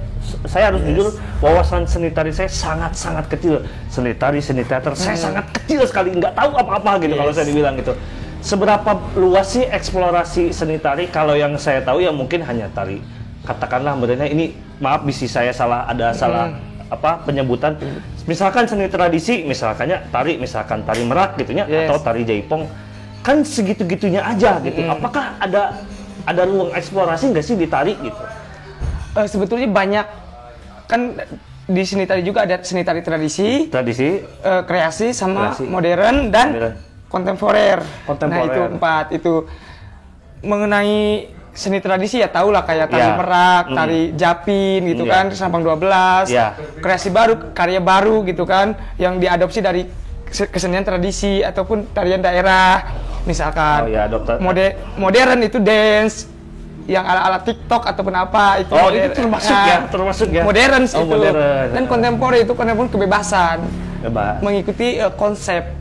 saya 0.48 0.72
harus 0.72 0.84
jujur 0.84 1.08
wawasan 1.40 1.88
seni 1.88 2.12
tari 2.12 2.32
saya 2.36 2.48
sangat 2.52 2.96
sangat 2.96 3.28
kecil. 3.32 3.64
Seni 3.92 4.16
tari, 4.16 4.40
seni 4.40 4.64
teater 4.64 4.96
saya 4.96 5.16
sangat 5.20 5.52
kecil 5.56 5.84
sekali, 5.88 6.16
nggak 6.16 6.36
tahu 6.36 6.52
apa-apa 6.56 7.00
gitu 7.04 7.16
kalau 7.16 7.32
Yes. 7.32 7.38
saya 7.40 7.48
dibilang 7.48 7.76
gitu. 7.80 7.94
Seberapa 8.40 8.92
luas 9.20 9.52
sih 9.52 9.66
eksplorasi 9.68 10.56
seni 10.56 10.80
tari? 10.80 11.12
Kalau 11.12 11.36
yang 11.36 11.56
saya 11.60 11.84
tahu 11.84 12.00
ya 12.04 12.12
mungkin 12.16 12.40
hanya 12.44 12.72
tari. 12.72 13.04
Katakanlah 13.44 13.96
sebenarnya 14.00 14.28
ini 14.32 14.56
maaf 14.80 15.04
bisi 15.04 15.28
saya 15.28 15.52
salah 15.52 15.88
ada 15.88 16.12
salah 16.12 16.52
apa 16.88 17.20
penyebutan 17.22 17.76
misalkan 18.24 18.64
seni 18.64 18.88
tradisi 18.88 19.44
misalkannya 19.44 20.08
tari 20.08 20.36
misalkan 20.36 20.82
tari 20.82 21.04
merak 21.04 21.36
gitu 21.36 21.52
ya 21.52 21.66
Yes. 21.66 21.86
atau 21.86 22.00
tari 22.02 22.24
jaipong 22.24 22.64
kan 23.20 23.44
segitu-gitunya 23.44 24.24
aja 24.24 24.60
gitu 24.60 24.80
apakah 24.84 25.36
ada 25.38 25.84
ada 26.24 26.42
ruang 26.44 26.72
eksplorasi 26.72 27.30
nggak 27.30 27.44
sih 27.44 27.56
di 27.56 27.68
tari 27.68 27.96
gitu 27.98 28.24
Eh, 29.14 29.26
sebetulnya 29.26 29.66
banyak 29.66 30.06
kan 30.86 31.18
di 31.66 31.82
seni 31.82 32.06
tari 32.06 32.22
juga 32.22 32.46
ada 32.46 32.62
seni 32.62 32.86
tari 32.86 33.02
tradisi, 33.02 33.66
tradisi 33.66 34.22
eh, 34.22 34.62
kreasi 34.64 35.10
sama 35.10 35.52
Kreasi. 35.52 35.66
modern 35.66 36.30
dan 36.30 36.48
Modern. 36.54 36.76
kontemporer. 37.10 37.80
Kontemporer. 38.06 38.38
Nah 38.38 38.46
itu 38.46 38.62
empat 38.72 39.06
itu 39.12 39.34
mengenai 40.40 41.34
seni 41.58 41.82
tradisi 41.82 42.22
ya 42.22 42.30
tau 42.30 42.54
lah 42.54 42.62
kayak 42.62 42.86
tari 42.88 43.02
Ya. 43.04 43.18
merak, 43.18 43.64
Mm. 43.66 43.74
tari 43.74 44.02
japin 44.14 44.80
gitu 44.86 45.04
Iya. 45.04 45.12
kan, 45.12 45.26
Sampang 45.34 45.66
12, 45.66 46.30
Ya. 46.30 46.54
kreasi 46.78 47.10
baru, 47.10 47.50
karya 47.52 47.82
baru 47.82 48.22
gitu 48.24 48.46
kan, 48.46 48.78
yang 48.96 49.18
diadopsi 49.18 49.60
dari 49.60 49.90
kese- 50.24 50.46
kesenian 50.48 50.86
tradisi 50.86 51.42
ataupun 51.42 51.90
tarian 51.90 52.22
daerah, 52.22 52.86
misalkan. 53.24 53.84
Oh, 53.84 53.90
ya, 53.90 54.06
dokter. 54.06 54.38
Mode- 54.38 54.78
modern 54.96 55.42
itu 55.42 55.58
dance, 55.58 56.30
yang 56.86 57.04
ala-ala 57.04 57.42
TikTok 57.42 57.84
ataupun 57.84 58.14
apa 58.14 58.62
itu 58.62 58.72
Oh, 58.72 58.88
modern. 58.88 59.02
itu 59.02 59.18
termasuk 59.18 59.52
Nah, 59.52 59.66
ya, 59.66 59.78
termasuk 59.90 60.28
ya. 60.30 60.44
modern 60.46 60.84
Oh, 60.86 60.94
itu 60.94 61.06
modern. 61.10 61.68
dan 61.74 61.84
kontemporer 61.84 62.40
itu 62.46 62.54
kontemporer 62.54 62.90
kebebasan 62.90 63.58
Coba. 64.06 64.40
mengikuti 64.40 64.96
eh, 64.96 65.12
konsep 65.12 65.74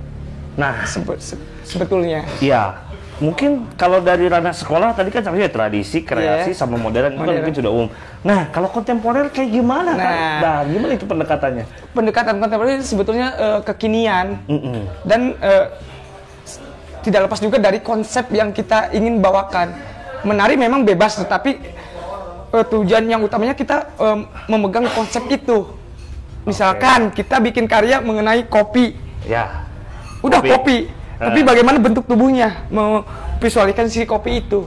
Nah, 0.57 0.83
sebe- 0.83 1.21
se- 1.21 1.37
sebetulnya 1.63 2.25
Iya. 2.41 2.86
Mungkin 3.17 3.73
kalau 3.75 4.05
dari 4.05 4.29
ranah 4.29 4.53
sekolah 4.53 4.93
tadi 4.93 5.09
kan 5.09 5.25
sampai 5.25 5.49
tradisi, 5.49 6.05
kreasi 6.05 6.53
Iya. 6.53 6.59
sama 6.59 6.77
modern, 6.77 7.11
itu 7.11 7.17
kan 7.17 7.25
Modern. 7.25 7.37
mungkin 7.41 7.55
sudah 7.57 7.71
umum. 7.73 7.89
Nah, 8.21 8.53
kalau 8.53 8.69
kontemporer 8.69 9.33
kayak 9.33 9.51
gimana 9.51 9.97
kan? 9.97 10.05
Nah. 10.05 10.37
Nah, 10.37 10.59
gimana 10.69 10.93
itu 10.93 11.05
pendekatannya? 11.05 11.65
pendekatan 11.91 12.37
kontemporer 12.37 12.77
itu 12.77 12.85
sebetulnya 12.87 13.29
eh, 13.33 13.61
kekinian 13.65 14.37
Mm-mm. 14.45 14.85
dan 15.03 15.33
eh, 15.35 15.65
s- 16.45 16.61
tidak 17.01 17.25
lepas 17.25 17.41
juga 17.41 17.57
dari 17.57 17.81
konsep 17.81 18.29
yang 18.31 18.53
kita 18.53 18.93
ingin 18.93 19.17
bawakan. 19.17 19.73
Menari 20.21 20.61
memang 20.61 20.85
bebas, 20.85 21.17
tetapi 21.17 21.57
eh, 22.53 22.65
tujuan 22.69 23.01
yang 23.03 23.25
utamanya 23.25 23.57
kita 23.57 23.97
eh, 23.97 24.19
memegang 24.47 24.93
konsep 24.93 25.25
itu. 25.27 25.73
Misalkan 26.45 27.11
kita 27.11 27.41
bikin 27.41 27.65
karya 27.65 27.99
mengenai 27.99 28.45
kopi, 28.45 28.93
Ya. 29.25 29.65
udah 30.21 30.39
Kopi. 30.39 30.53
kopi, 30.53 30.77
tapi 31.17 31.41
Eh. 31.41 31.45
bagaimana 31.45 31.79
bentuk 31.79 32.05
tubuhnya 32.05 32.65
memvisualkan 32.69 33.89
si 33.89 34.05
kopi 34.05 34.41
itu. 34.41 34.65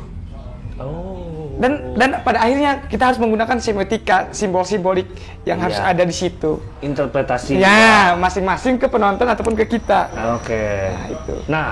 Oh. 0.79 1.51
Dan 1.59 1.91
dan 1.93 2.23
pada 2.23 2.39
akhirnya 2.39 2.87
kita 2.87 3.11
harus 3.11 3.19
menggunakan 3.19 3.59
semiotika, 3.59 4.31
simbol 4.31 4.63
simbolik 4.63 5.11
yang 5.43 5.59
harus 5.59 5.75
Iya. 5.75 5.91
ada 5.91 6.03
di 6.07 6.15
situ. 6.15 6.63
Interpretasi. 6.79 7.59
Ya, 7.59 8.15
masing-masing 8.15 8.79
ke 8.79 8.87
penonton 8.87 9.27
ataupun 9.27 9.59
ke 9.59 9.67
kita. 9.67 10.07
Oke. 10.39 10.55
Nah, 10.87 11.05
itu. 11.11 11.35
Nah, 11.51 11.69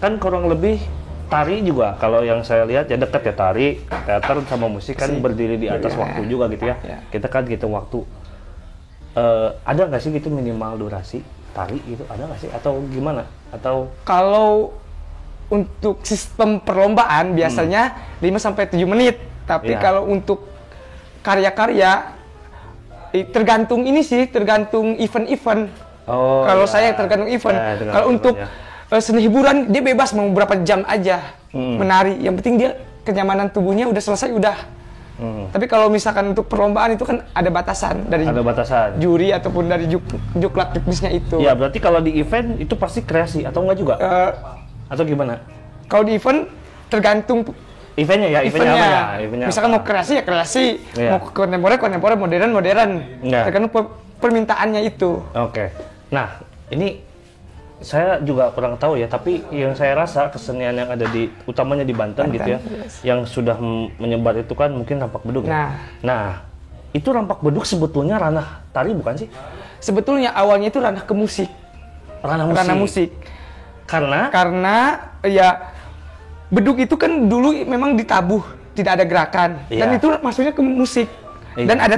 kan 0.00 0.16
kurang 0.16 0.48
lebih 0.48 0.80
tari 1.28 1.60
juga 1.60 2.00
kalau 2.00 2.24
yang 2.24 2.40
saya 2.40 2.64
lihat 2.64 2.88
ya 2.88 2.96
dekat 2.96 3.28
ya 3.28 3.34
tari, 3.36 3.76
teater 4.08 4.40
sama 4.48 4.72
musik 4.72 4.96
kan 4.96 5.12
Si. 5.12 5.20
berdiri 5.20 5.60
di 5.60 5.68
atas 5.68 5.92
Iya. 5.92 6.00
waktu 6.00 6.20
juga 6.24 6.48
gitu 6.48 6.64
ya. 6.64 6.76
Iya. 6.80 6.98
Kita 7.12 7.28
kan 7.28 7.44
hitung 7.44 7.76
waktu. 7.76 8.00
Eh, 9.14 9.48
ada 9.62 9.82
nggak 9.84 10.00
sih 10.00 10.10
gitu 10.10 10.26
minimal 10.26 10.80
durasi 10.80 11.20
tari 11.52 11.76
gitu? 11.84 12.02
Ada 12.08 12.24
nggak 12.24 12.40
sih? 12.40 12.50
Atau 12.50 12.82
gimana? 12.88 13.22
Atau 13.54 13.94
Kalau 14.02 14.74
untuk 15.52 16.02
sistem 16.02 16.58
perlombaan 16.58 17.36
biasanya 17.36 17.94
5 18.18 18.42
sampai 18.42 18.66
7 18.66 18.82
menit. 18.88 19.16
Tapi 19.44 19.76
Iya. 19.76 19.80
kalau 19.80 20.08
untuk 20.08 20.48
karya-karya 21.20 22.16
tergantung 23.30 23.86
ini 23.86 24.02
sih, 24.02 24.26
tergantung 24.26 24.98
event-event. 24.98 25.70
Oh, 26.04 26.42
kalau 26.42 26.66
iya. 26.66 26.72
saya 26.72 26.88
tergantung 26.98 27.30
event. 27.30 27.54
Ya, 27.54 27.78
tergantung 27.78 27.92
kalau 27.94 28.06
untuk 28.10 28.34
eh, 28.90 29.00
seni 29.00 29.20
hiburan 29.24 29.70
dia 29.70 29.80
bebas 29.80 30.10
mau 30.12 30.26
berapa 30.34 30.60
jam 30.66 30.82
aja 30.84 31.22
Hmm. 31.54 31.78
menari. 31.78 32.18
Yang 32.18 32.34
penting 32.42 32.54
dia 32.58 32.70
kenyamanan 33.06 33.46
tubuhnya 33.46 33.86
udah 33.86 34.02
selesai 34.02 34.34
udah. 34.34 34.56
Hmm. 35.14 35.46
Tapi 35.46 35.64
kalau 35.64 35.86
misalkan 35.86 36.26
untuk 36.28 36.44
perlombaan 36.44 36.92
itu 36.92 37.06
kan 37.06 37.22
ada 37.30 37.46
batasan 37.46 38.02
dari 38.04 38.26
ada 38.26 38.42
batasan? 38.42 38.98
juri 38.98 39.30
ataupun 39.30 39.66
dari 39.66 39.86
juk 39.86 40.02
juklat 40.34 40.74
juknisnya 40.74 41.10
itu. 41.10 41.38
Ya 41.38 41.54
berarti 41.54 41.78
kalau 41.78 41.98
di 41.98 42.18
event 42.18 42.58
itu 42.58 42.74
pasti 42.74 42.98
kreasi 43.00 43.46
atau 43.46 43.62
enggak 43.62 43.78
juga? 43.78 43.94
Eh, 43.96 44.30
Atau 44.84 45.06
gimana? 45.06 45.38
kalau 45.86 46.02
di 46.02 46.14
event 46.14 46.50
tergantung 46.88 47.46
Eventnya 47.94 48.26
ya, 48.26 48.40
eventnya, 48.42 48.74
eventnya. 48.74 48.74
apa 48.74 48.90
ya? 49.14 49.22
Eventnya 49.22 49.46
Misalkan 49.46 49.70
apa? 49.70 49.76
mau 49.78 49.82
kreasi 49.86 50.12
ya 50.18 50.22
kreasi, 50.22 50.64
Iya. 50.98 51.10
mau 51.14 51.20
kontemporer 51.22 51.78
kontemporer, 51.78 52.16
modern 52.18 52.50
modern. 52.50 52.90
Iya. 53.22 53.40
Tergantung 53.46 53.70
per- 53.70 53.90
permintaannya 54.18 54.82
itu. 54.82 55.22
Oke. 55.30 55.70
Nah, 56.10 56.42
ini 56.68 56.98
saya 57.84 58.18
juga 58.24 58.48
kurang 58.50 58.80
tahu 58.80 58.96
ya, 58.96 59.06
tapi 59.06 59.44
yang 59.52 59.76
saya 59.76 59.92
rasa 59.94 60.32
kesenian 60.32 60.72
yang 60.74 60.88
ada 60.88 61.04
di 61.06 61.28
utamanya 61.44 61.84
di 61.84 61.92
Banten, 61.92 62.26
Banten, 62.26 62.34
gitu 62.34 62.48
ya, 62.48 62.58
yes. 62.80 63.04
yang 63.04 63.28
sudah 63.28 63.60
menyebar 64.00 64.40
itu 64.40 64.56
kan 64.56 64.72
mungkin 64.72 64.98
rampak 64.98 65.22
beduk. 65.22 65.44
ya? 65.44 65.52
Nah. 65.52 65.70
Nah, 66.00 66.26
itu 66.90 67.08
rampak 67.10 67.44
beduk 67.44 67.68
sebetulnya 67.68 68.16
ranah 68.16 68.64
tari 68.72 68.96
bukan 68.96 69.14
sih? 69.20 69.28
Sebetulnya 69.78 70.32
awalnya 70.32 70.72
itu 70.72 70.80
ranah 70.80 71.04
ke 71.04 71.12
musik, 71.12 71.50
Ranah 72.24 72.48
musik. 72.48 72.58
ranah 72.64 72.76
musik. 72.80 73.10
Karena 73.84 74.20
Karena 74.32 74.76
ya 75.20 75.48
beduk 76.48 76.80
itu 76.80 76.96
kan 76.96 77.28
dulu 77.28 77.52
memang 77.68 77.92
ditabuh, 78.00 78.40
tidak 78.72 78.96
ada 78.96 79.04
gerakan. 79.04 79.50
Dan 79.68 79.92
Iya. 79.92 79.98
itu 80.00 80.08
masuknya 80.24 80.56
ke 80.56 80.62
musik. 80.64 81.08
Iya. 81.54 81.66
Dan 81.68 81.76
ada 81.78 81.96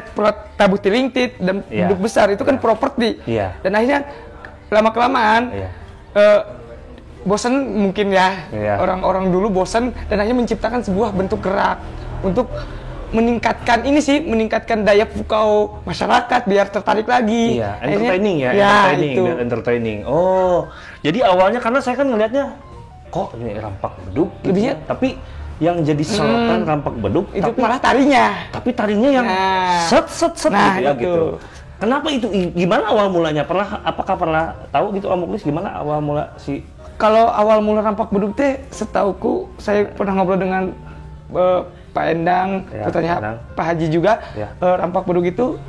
tabuh 0.58 0.76
tiling-tit 0.76 1.38
dan 1.38 1.62
Iya. 1.70 1.88
beduk 1.88 2.04
besar 2.04 2.26
itu 2.34 2.42
kan 2.42 2.58
properti. 2.58 3.22
Iya. 3.24 3.54
Dan 3.62 3.72
akhirnya 3.72 4.00
lama 4.68 4.90
kelamaan 4.90 5.42
Iya. 5.50 5.68
bosan 7.22 7.54
mungkin 7.74 8.10
ya 8.10 8.46
Iya. 8.50 8.78
orang-orang 8.78 9.28
dulu 9.28 9.50
bosan 9.52 9.90
dan 10.06 10.22
akhirnya 10.22 10.38
menciptakan 10.38 10.80
sebuah 10.80 11.10
bentuk 11.10 11.42
gerak 11.42 11.82
untuk 12.22 12.46
meningkatkan 13.06 13.86
ini 13.86 14.02
sih 14.02 14.18
meningkatkan 14.18 14.82
daya 14.82 15.06
pukau 15.06 15.78
masyarakat 15.86 16.42
biar 16.42 16.66
tertarik 16.68 17.06
lagi. 17.06 17.62
Iya, 17.62 17.78
entertaining 17.78 18.36
ya, 18.42 18.50
ya 18.50 18.66
entertaining, 18.66 19.14
itu. 19.14 19.24
entertaining. 19.38 19.98
Oh, 20.04 20.66
jadi 21.00 21.18
awalnya 21.22 21.62
karena 21.62 21.78
saya 21.78 21.94
kan 21.94 22.10
ngelihatnya 22.10 22.58
kok 23.06 23.30
ini 23.38 23.54
rampak 23.56 23.94
beduk, 24.10 24.30
gitu 24.42 24.50
Lebihnya- 24.50 24.74
ya. 24.74 24.86
tapi 24.90 25.08
yang 25.56 25.76
jadi 25.80 26.02
sorotan 26.04 26.66
rampak 26.66 26.94
beduk, 26.98 27.26
itu 27.30 27.46
tapi 27.46 27.58
malah 27.62 27.78
tarinya. 27.78 28.24
tapi 28.50 28.70
tarinya 28.74 29.08
yang 29.08 29.26
Nah. 29.26 29.86
set 29.86 30.06
set 30.10 30.34
set 30.36 30.50
Nah, 30.50 30.74
gitu 30.74 30.82
ya 30.82 30.90
itu. 30.92 31.00
gitu. 31.00 31.24
Kenapa 31.76 32.08
itu? 32.08 32.26
Gimana 32.52 32.88
awal 32.88 33.06
mulanya? 33.08 33.44
Pernah? 33.44 33.84
Apakah 33.84 34.16
pernah 34.16 34.44
tahu 34.72 34.96
gitu 34.96 35.06
Om 35.06 35.28
Muklis 35.28 35.44
gimana 35.44 35.76
awal 35.76 36.00
mula 36.00 36.32
si? 36.36 36.64
Kalau 36.96 37.28
awal 37.28 37.60
mula 37.60 37.84
rampak 37.84 38.08
beduk 38.08 38.32
teh 38.32 38.64
setauku 38.72 39.52
saya 39.60 39.84
pernah 39.84 40.16
ngobrol 40.16 40.40
dengan 40.40 40.72
eh, 41.30 41.60
Pak 41.92 42.04
Endang, 42.08 42.48
Ya, 42.72 42.88
putranya 42.88 43.14
Endang. 43.20 43.36
Pak 43.52 43.64
Haji 43.68 43.86
juga. 43.92 44.12
Ya. 44.32 44.48
Eh, 44.56 44.74
rampak 44.74 45.04
beduk 45.04 45.28
itu 45.28 45.60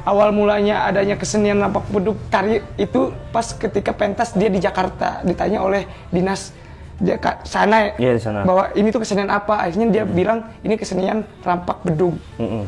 awal 0.00 0.32
mulanya 0.32 0.88
adanya 0.88 1.20
kesenian 1.20 1.60
rampak 1.60 1.84
beduk 1.92 2.16
tari 2.32 2.64
itu 2.80 3.12
pas 3.28 3.44
ketika 3.44 3.92
pentas 3.92 4.32
dia 4.32 4.48
di 4.48 4.56
Jakarta 4.56 5.20
ditanya 5.20 5.60
oleh 5.60 5.84
dinas 6.08 6.56
Jaka, 7.00 7.40
sana 7.48 7.96
Iya, 7.96 8.12
di 8.12 8.20
sana. 8.20 8.44
bahwa 8.44 8.68
ini 8.76 8.92
tuh 8.92 9.00
kesenian 9.00 9.28
apa 9.28 9.56
akhirnya 9.56 9.88
dia 9.88 10.04
bilang 10.04 10.44
ini 10.60 10.76
kesenian 10.76 11.24
rampak 11.40 11.80
beduk 11.80 12.12
Mm-mm. 12.36 12.64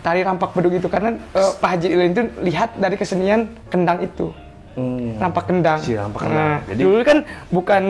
Tari 0.00 0.20
rampak 0.20 0.52
beduk 0.52 0.72
itu 0.72 0.86
karena 0.86 1.14
eh, 1.28 1.52
Pak 1.54 1.68
Haji 1.68 1.88
Ilin 1.88 2.10
itu 2.10 2.22
lihat 2.42 2.74
dari 2.74 2.94
kesenian 2.94 3.40
kendang 3.66 4.00
itu 4.00 4.30
Hmm. 4.72 5.18
rampak 5.18 5.44
kendang. 5.44 5.78
Si 5.78 5.90
rampak 5.92 6.22
kendang. 6.22 6.38
Nah, 6.38 6.58
Jadi- 6.64 6.78
dulu 6.80 7.02
kan 7.02 7.18
bukan 7.48 7.82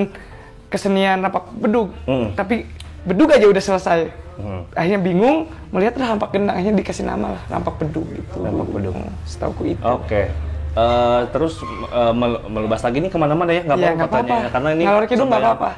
kesenian 0.66 1.20
rampak 1.20 1.52
beduk, 1.54 1.92
Hmm. 2.04 2.32
tapi 2.32 2.64
beduk 3.02 3.28
aja 3.30 3.44
udah 3.44 3.60
selesai. 3.62 4.08
Hmm. 4.34 4.64
Akhirnya 4.72 4.96
bingung 4.98 5.36
melihat 5.68 5.98
rampak 5.98 6.30
kendang, 6.30 6.54
akhirnya 6.54 6.78
dikasih 6.78 7.04
nama 7.04 7.36
lah 7.36 7.42
rampak 7.48 7.76
beduk 7.76 8.08
gitu. 8.08 8.40
Rampak 8.40 8.68
beduk. 8.70 8.94
Hmm, 8.94 9.12
Setauku 9.22 9.62
itu. 9.66 9.82
Oke. 9.82 10.32
Eh, 10.70 11.20
terus 11.28 11.58
eh, 11.90 12.12
mel- 12.14 12.44
melebas 12.46 12.80
lagi 12.80 12.98
nih 12.98 13.10
ke 13.10 13.18
mana-mana 13.18 13.50
ya 13.50 13.60
nggak 13.62 13.76
Iya, 13.76 13.86
apa-apa 13.88 14.04
katanya 14.06 14.30
apa-apa. 14.30 14.52
karena 14.54 14.68
ini 14.70 14.82
Ngalor 14.86 15.04
kidul 15.04 15.26
nggak 15.26 15.42
apa-apa. 15.42 15.70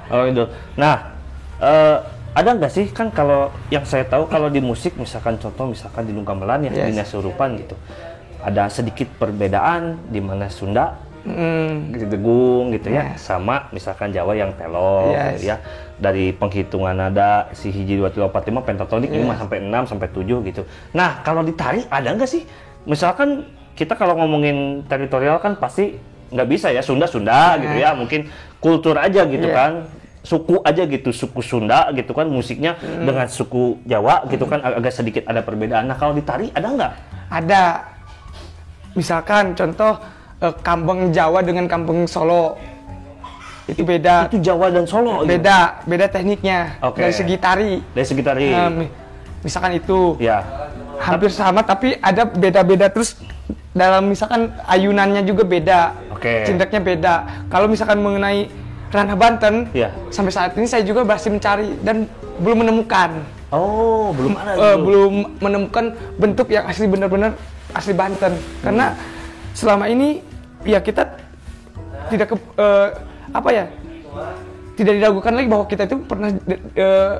Nah, 0.76 0.96
eh, 1.58 1.96
ada 2.30 2.50
nggak 2.54 2.70
sih 2.70 2.86
kan 2.90 3.10
kalau 3.10 3.50
yang 3.68 3.82
saya 3.82 4.06
tahu 4.06 4.26
kalau 4.26 4.46
di 4.46 4.62
musik 4.62 4.94
misalkan 4.94 5.34
contoh 5.36 5.66
misalkan 5.66 6.06
di 6.06 6.14
Gamelan 6.14 6.66
ya 6.66 6.70
Yes. 6.70 6.86
di 6.86 6.92
Nasurupan 6.94 7.58
gitu 7.58 7.74
ada 8.40 8.70
sedikit 8.70 9.10
perbedaan 9.18 9.98
di 10.08 10.22
mana 10.22 10.46
Sunda 10.48 10.94
gitu 11.90 12.06
degung 12.08 12.72
gitu 12.72 12.88
ya 12.88 13.12
Yes. 13.12 13.26
sama 13.26 13.68
misalkan 13.70 14.08
Jawa 14.08 14.32
yang 14.32 14.54
telok 14.54 15.12
Yes. 15.12 15.26
gitu 15.36 15.44
ya 15.52 15.56
dari 16.00 16.32
penghitungan 16.32 16.96
nada 16.96 17.50
si 17.52 17.68
hiji 17.68 17.98
dua 17.98 18.08
tiga 18.08 18.30
empat 18.30 18.46
lima 18.48 18.62
pentatonik 18.62 19.10
Yes. 19.10 19.26
5 19.26 19.40
sampai 19.44 19.58
6 19.60 19.84
sampai 19.84 20.08
7 20.08 20.48
gitu. 20.48 20.62
Nah, 20.96 21.20
kalau 21.20 21.44
ditari 21.44 21.84
ada 21.92 22.08
nggak 22.16 22.24
sih? 22.24 22.48
Misalkan 22.88 23.44
kita 23.76 23.92
kalau 23.92 24.16
ngomongin 24.16 24.80
teritorial 24.88 25.36
kan 25.44 25.60
pasti 25.60 26.00
nggak 26.32 26.48
bisa 26.48 26.72
ya 26.72 26.80
Sunda 26.80 27.04
Sunda 27.04 27.60
gitu 27.60 27.76
ya, 27.76 27.92
mungkin 27.92 28.32
kultur 28.56 28.96
aja 28.96 29.28
gitu 29.28 29.44
Iya. 29.44 29.52
kan. 29.52 29.72
Suku 30.20 30.60
aja 30.60 30.84
gitu, 30.84 31.10
suku 31.10 31.40
Sunda 31.40 31.88
gitu 31.90 32.12
kan 32.12 32.28
musiknya 32.28 32.76
dengan 32.76 33.24
suku 33.24 33.80
Jawa 33.84 34.28
gitu 34.28 34.44
kan 34.44 34.60
ag- 34.60 34.76
agak 34.78 34.92
sedikit 34.92 35.24
ada 35.24 35.40
perbedaan. 35.40 35.88
Nah, 35.88 35.96
kalau 35.96 36.12
ditari 36.12 36.52
ada 36.52 36.68
nggak? 36.68 36.92
ada. 37.30 37.62
Misalkan 38.92 39.54
contoh 39.54 39.96
eh, 40.38 40.54
kampung 40.60 41.08
Jawa 41.08 41.40
dengan 41.40 41.64
kampung 41.64 42.04
Solo 42.04 42.58
itu 43.64 43.80
beda. 43.80 44.26
Itu 44.26 44.42
Jawa 44.42 44.68
dan 44.68 44.84
Solo 44.84 45.22
gitu. 45.22 45.30
Beda, 45.30 45.78
beda 45.86 46.10
tekniknya 46.10 46.76
Oke. 46.82 47.00
dari 47.00 47.14
segi 47.14 47.36
tari. 47.38 47.72
Dari 47.94 48.06
segi 48.06 48.22
tari. 48.22 48.50
Mi- 48.50 48.92
misalkan 49.40 49.72
itu 49.72 50.20
ya. 50.20 50.42
hampir 51.00 51.32
sama 51.32 51.64
tapi 51.64 51.96
ada 51.96 52.28
beda-beda 52.28 52.92
terus 52.92 53.16
dalam 53.72 54.04
misalkan 54.04 54.52
ayunannya 54.68 55.24
juga 55.24 55.48
beda 55.48 55.80
Oke. 56.12 56.44
cindaknya 56.44 56.76
beda 56.76 57.14
kalau 57.48 57.64
misalkan 57.64 58.04
mengenai 58.04 58.52
ranah 58.90 59.14
Banten 59.14 59.54
Iya. 59.70 59.94
sampai 60.08 60.30
saat 60.30 60.52
ini 60.54 60.66
saya 60.66 60.82
juga 60.82 61.02
masih 61.02 61.30
mencari 61.30 61.78
dan 61.80 62.10
belum 62.38 62.58
menemukan 62.60 63.10
Oh, 63.48 64.10
belum 64.12 64.34
ada 64.34 64.52
dulu. 64.54 64.78
belum 64.80 65.12
menemukan 65.38 65.84
bentuk 66.16 66.46
yang 66.48 66.64
asli 66.64 66.86
benar-benar 66.86 67.34
asli 67.70 67.90
Banten 67.90 68.34
karena 68.60 68.94
selama 69.52 69.86
ini 69.86 70.22
ya 70.62 70.78
kita 70.78 71.06
tidak 72.08 72.26
ke, 72.28 72.36
eh, 72.56 72.88
apa 73.30 73.50
ya 73.50 73.64
tidak 74.72 74.92
diragukan 74.96 75.32
lagi 75.32 75.48
bahwa 75.48 75.64
kita 75.64 75.82
itu 75.84 75.96
pernah 76.00 76.30
eh, 76.72 77.14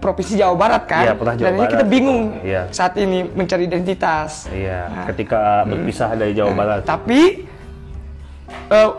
provinsi 0.00 0.32
Jawa 0.34 0.56
Barat 0.56 0.82
kan. 0.86 1.02
Iya, 1.02 1.12
pernah 1.12 1.34
Jawa 1.34 1.44
Dan 1.44 1.52
ini 1.54 1.66
kita 1.66 1.76
Barat. 1.78 1.92
bingung 1.92 2.22
Iya. 2.40 2.62
saat 2.70 2.94
ini 2.96 3.18
mencari 3.26 3.62
identitas. 3.66 4.48
Iya, 4.48 4.80
Nah, 4.86 5.04
ketika 5.06 5.40
berpisah 5.66 6.08
dari 6.14 6.32
Jawa 6.32 6.52
Barat. 6.54 6.80
Tapi 6.82 7.20
eh, 8.70 8.90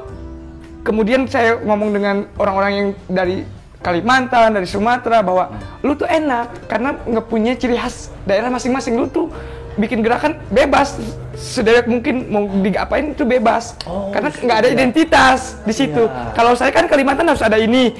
kemudian 0.81 1.25
saya 1.29 1.57
ngomong 1.61 1.89
dengan 1.93 2.15
orang-orang 2.37 2.71
yang 2.73 2.87
dari 3.07 3.37
Kalimantan, 3.81 4.53
dari 4.53 4.69
Sumatera 4.69 5.25
bahwa 5.25 5.57
lu 5.81 5.97
tuh 5.97 6.05
enak 6.05 6.69
karena 6.69 6.93
nggak 7.01 7.25
punya 7.25 7.57
ciri 7.57 7.73
khas 7.73 8.13
daerah 8.29 8.53
masing-masing. 8.53 8.93
Lu 8.93 9.09
tuh 9.09 9.25
bikin 9.73 10.05
gerakan 10.05 10.37
bebas 10.53 11.01
sederet 11.33 11.89
mungkin 11.89 12.29
mau 12.29 12.45
diapain 12.61 13.15
itu 13.15 13.23
bebas 13.25 13.73
Oh, 13.89 14.13
karena 14.13 14.29
nggak 14.29 14.57
ada 14.61 14.69
identitas 14.69 15.57
di 15.65 15.73
situ. 15.73 16.05
Iya. 16.05 16.29
Kalau 16.37 16.53
saya 16.53 16.69
kan 16.69 16.85
Kalimantan 16.85 17.25
harus 17.25 17.41
ada 17.41 17.57
ini. 17.57 17.97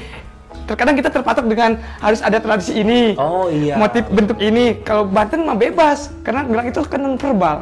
Terkadang 0.69 0.93
kita 0.93 1.09
terpatok 1.09 1.49
dengan 1.49 1.81
harus 1.97 2.21
ada 2.21 2.37
tradisi 2.37 2.77
ini, 2.77 3.17
Oh, 3.17 3.49
iya. 3.49 3.75
motif 3.75 4.05
bentuk 4.13 4.37
ini. 4.37 4.77
Kalau 4.85 5.09
Banten 5.09 5.41
mah 5.43 5.57
bebas 5.57 6.13
karena 6.21 6.45
gerak 6.45 6.65
itu 6.69 6.79
kan 6.85 7.01
verbal. 7.17 7.57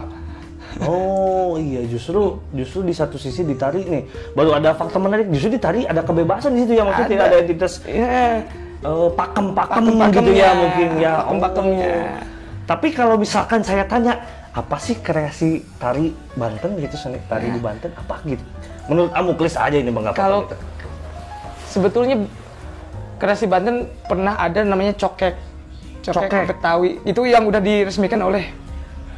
Oh 0.79 1.59
iya 1.59 1.83
justru 1.85 2.39
justru 2.55 2.79
di 2.81 2.95
satu 2.95 3.19
sisi 3.19 3.43
ditari 3.43 3.83
nih 3.83 4.03
baru 4.31 4.55
ada 4.55 4.71
fakta 4.71 4.95
menarik 4.95 5.27
justru 5.27 5.59
ditari 5.59 5.83
ada 5.83 5.99
kebebasan 5.99 6.55
di 6.55 6.63
situ 6.63 6.79
ya 6.79 6.87
maksudnya 6.87 7.05
Ada. 7.05 7.13
tidak 7.13 7.25
ada 7.25 7.37
identitas 7.37 7.73
Iya. 7.83 8.07
eh, 8.79 9.09
pakem-pakem 9.11 9.75
Pakem-pakemnya, 9.75 10.15
gitu 10.23 10.31
ya 10.31 10.49
mungkin 10.55 10.89
ya. 10.95 11.13
Oh. 11.27 11.35
Tapi 12.63 12.87
kalau 12.93 13.19
misalkan 13.19 13.59
saya 13.59 13.83
tanya 13.83 14.23
apa 14.49 14.79
sih 14.79 14.95
kreasi 14.97 15.61
tari 15.75 16.15
Banten 16.33 16.79
gitu 16.79 16.95
seni 16.95 17.19
tari 17.27 17.51
di 17.51 17.59
Banten 17.59 17.91
apa 17.91 18.15
gitu? 18.23 18.41
Menurut 18.87 19.11
Amuklis 19.11 19.59
aja 19.59 19.75
ini 19.75 19.91
bang 19.91 20.15
Kalau- 20.15 20.47
gitu. 20.47 20.55
sebetulnya 21.67 22.15
kreasi 23.19 23.45
Banten 23.45 23.83
pernah 24.07 24.39
ada 24.39 24.63
namanya 24.63 24.95
cokek. 24.95 25.35
Cokek, 25.99 26.31
Cokek. 26.31 26.43
Betawi. 26.55 26.89
Itu 27.03 27.27
yang 27.27 27.43
udah 27.45 27.59
diresmikan 27.59 28.23
oleh 28.23 28.47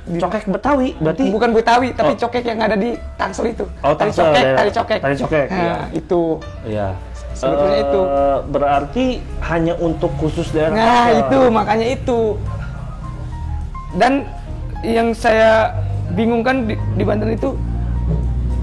Cokek 0.02 0.50
Betawi 0.50 0.98
berarti 0.98 1.24
bukan 1.30 1.50
Betawi, 1.52 1.94
tapi 1.94 2.14
Oh. 2.14 2.18
cokek 2.18 2.42
yang 2.44 2.60
ada 2.60 2.74
di 2.74 2.98
Tangsel 3.16 3.54
itu. 3.54 3.66
Oh, 3.80 3.94
tari 3.94 4.10
Tangsel, 4.10 4.26
cokek, 4.26 4.44
tari 4.52 4.72
cokek. 4.72 5.00
Tari 5.00 5.16
cokek, 5.16 5.46
Nah, 5.46 5.58
iya. 5.58 5.76
itu. 5.94 6.22
Iya. 6.66 6.88
Sebetulnya 7.32 7.78
Eh, 7.78 7.84
itu. 7.84 8.02
berarti 8.48 9.06
hanya 9.44 9.74
untuk 9.78 10.10
khusus 10.18 10.50
daerah. 10.50 10.74
Nah, 10.74 10.86
Tangsel. 11.08 11.22
itu 11.22 11.40
makanya 11.50 11.88
itu. 11.88 12.20
Dan 13.94 14.26
yang 14.82 15.12
saya 15.12 15.76
bingungkan 16.12 16.66
di, 16.66 16.76
di 16.96 17.04
Banten 17.04 17.30
itu 17.30 17.54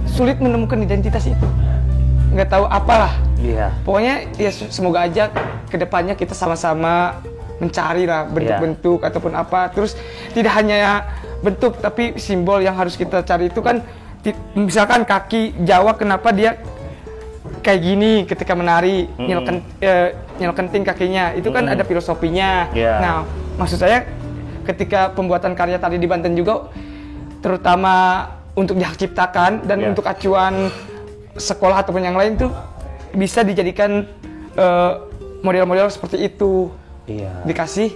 sulit 0.05 0.39
menemukan 0.39 0.79
identitas 0.79 1.23
itu. 1.25 1.47
Nggak 2.31 2.49
tahu 2.51 2.65
apalah. 2.67 3.15
Iya. 3.37 3.71
Pokoknya 3.83 4.27
ya 4.35 4.51
se- 4.51 4.69
semoga 4.69 5.01
aja 5.01 5.31
ke 5.65 5.77
depannya 5.77 6.13
kita 6.13 6.35
sama-sama 6.35 7.23
mencari 7.59 8.07
lah 8.07 8.27
bentuk-bentuk 8.27 9.03
ataupun 9.03 9.33
apa. 9.35 9.71
Terus 9.75 9.95
tidak 10.35 10.55
hanya 10.59 11.07
bentuk 11.43 11.79
tapi 11.79 12.19
simbol 12.19 12.59
yang 12.59 12.75
harus 12.75 12.99
kita 12.99 13.23
cari 13.23 13.51
itu 13.51 13.63
kan 13.63 13.83
misalkan 14.59 15.07
kaki 15.07 15.55
Jawa 15.63 15.95
kenapa 15.95 16.35
dia 16.35 16.59
kayak 17.63 17.81
gini 17.81 18.13
ketika 18.27 18.53
menari 18.55 19.07
nyelken 19.17 19.63
eh, 19.83 20.15
nyelkenting 20.39 20.83
kakinya 20.87 21.35
itu 21.35 21.49
kan 21.51 21.67
ada 21.67 21.83
filosofinya. 21.87 22.71
Iya. 22.75 22.95
Nah, 23.03 23.17
maksud 23.59 23.79
saya 23.79 24.07
ketika 24.67 25.11
pembuatan 25.17 25.57
karya 25.57 25.81
tari 25.81 25.97
di 25.97 26.07
Banten 26.07 26.37
juga 26.37 26.69
terutama 27.41 28.27
untuk 28.59 28.75
dihak 28.77 28.99
ciptakan 28.99 29.65
dan 29.65 29.79
Iya. 29.81 29.89
untuk 29.95 30.05
acuan 30.05 30.69
sekolah 31.39 31.87
ataupun 31.87 32.03
yang 32.03 32.19
lain 32.19 32.35
tuh 32.35 32.51
bisa 33.15 33.47
dijadikan 33.47 34.05
eh, 34.59 34.93
model-model 35.41 35.87
seperti 35.89 36.27
itu 36.27 36.69
Iya. 37.09 37.33
dikasih 37.43 37.89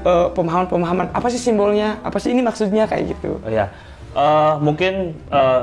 eh, 0.00 0.28
pemahaman-pemahaman 0.30 1.10
apa 1.10 1.26
sih 1.26 1.40
simbolnya 1.40 1.96
apa 2.00 2.16
sih 2.16 2.30
ini 2.30 2.40
maksudnya 2.40 2.84
kayak 2.84 3.04
gitu 3.10 3.40
Oh, 3.40 3.48
ya, 3.48 3.72
Eh, 4.10 4.54
mungkin 4.58 5.14
eh, 5.24 5.62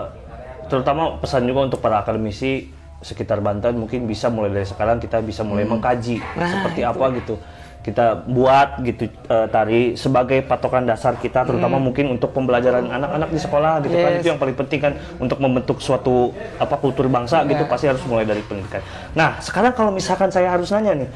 terutama 0.66 1.16
pesan 1.18 1.44
juga 1.44 1.64
untuk 1.64 1.80
para 1.80 2.00
akademisi 2.00 2.72
sekitar 2.98 3.38
Banten 3.38 3.78
mungkin 3.78 4.04
bisa 4.04 4.28
mulai 4.28 4.50
dari 4.50 4.64
sekarang 4.64 4.98
kita 4.98 5.20
bisa 5.20 5.44
mulai 5.44 5.64
mengkaji 5.64 6.18
Nah, 6.34 6.48
seperti 6.50 6.82
apa 6.82 7.06
gitu. 7.14 7.36
Kita 7.78 8.20
buat 8.20 8.80
gitu 8.82 9.06
eh, 9.08 9.48
tari 9.48 9.96
sebagai 9.96 10.42
patokan 10.42 10.84
dasar 10.84 11.16
kita 11.16 11.44
terutama 11.44 11.76
mungkin 11.78 12.08
untuk 12.10 12.32
pembelajaran 12.32 12.84
anak-anak 12.86 13.30
di 13.30 13.38
sekolah 13.38 13.74
gitu 13.80 13.96
kan 13.96 14.12
Yes. 14.12 14.18
itu 14.18 14.28
yang 14.28 14.40
paling 14.40 14.58
penting 14.58 14.80
kan 14.82 14.94
untuk 15.18 15.38
membentuk 15.38 15.78
suatu 15.78 16.32
apa 16.58 16.76
kultur 16.76 17.08
bangsa 17.08 17.44
gitu 17.44 17.62
Ya. 17.62 17.68
pasti 17.68 17.86
harus 17.86 18.04
mulai 18.04 18.24
dari 18.24 18.40
pendidikan. 18.42 18.80
Nah, 19.12 19.40
sekarang 19.40 19.72
kalau 19.72 19.92
misalkan 19.92 20.28
saya 20.28 20.50
harus 20.50 20.68
nanya 20.70 20.96
nih 20.98 21.10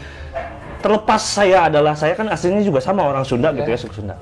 terlepas 0.82 1.22
saya 1.22 1.70
adalah 1.70 1.94
saya 1.94 2.18
kan 2.18 2.28
aslinya 2.28 2.66
juga 2.66 2.82
sama 2.82 3.06
orang 3.06 3.22
Sunda 3.24 3.54
gitu 3.54 3.70
ya 3.70 3.78
suku 3.78 4.02
Sunda. 4.02 4.18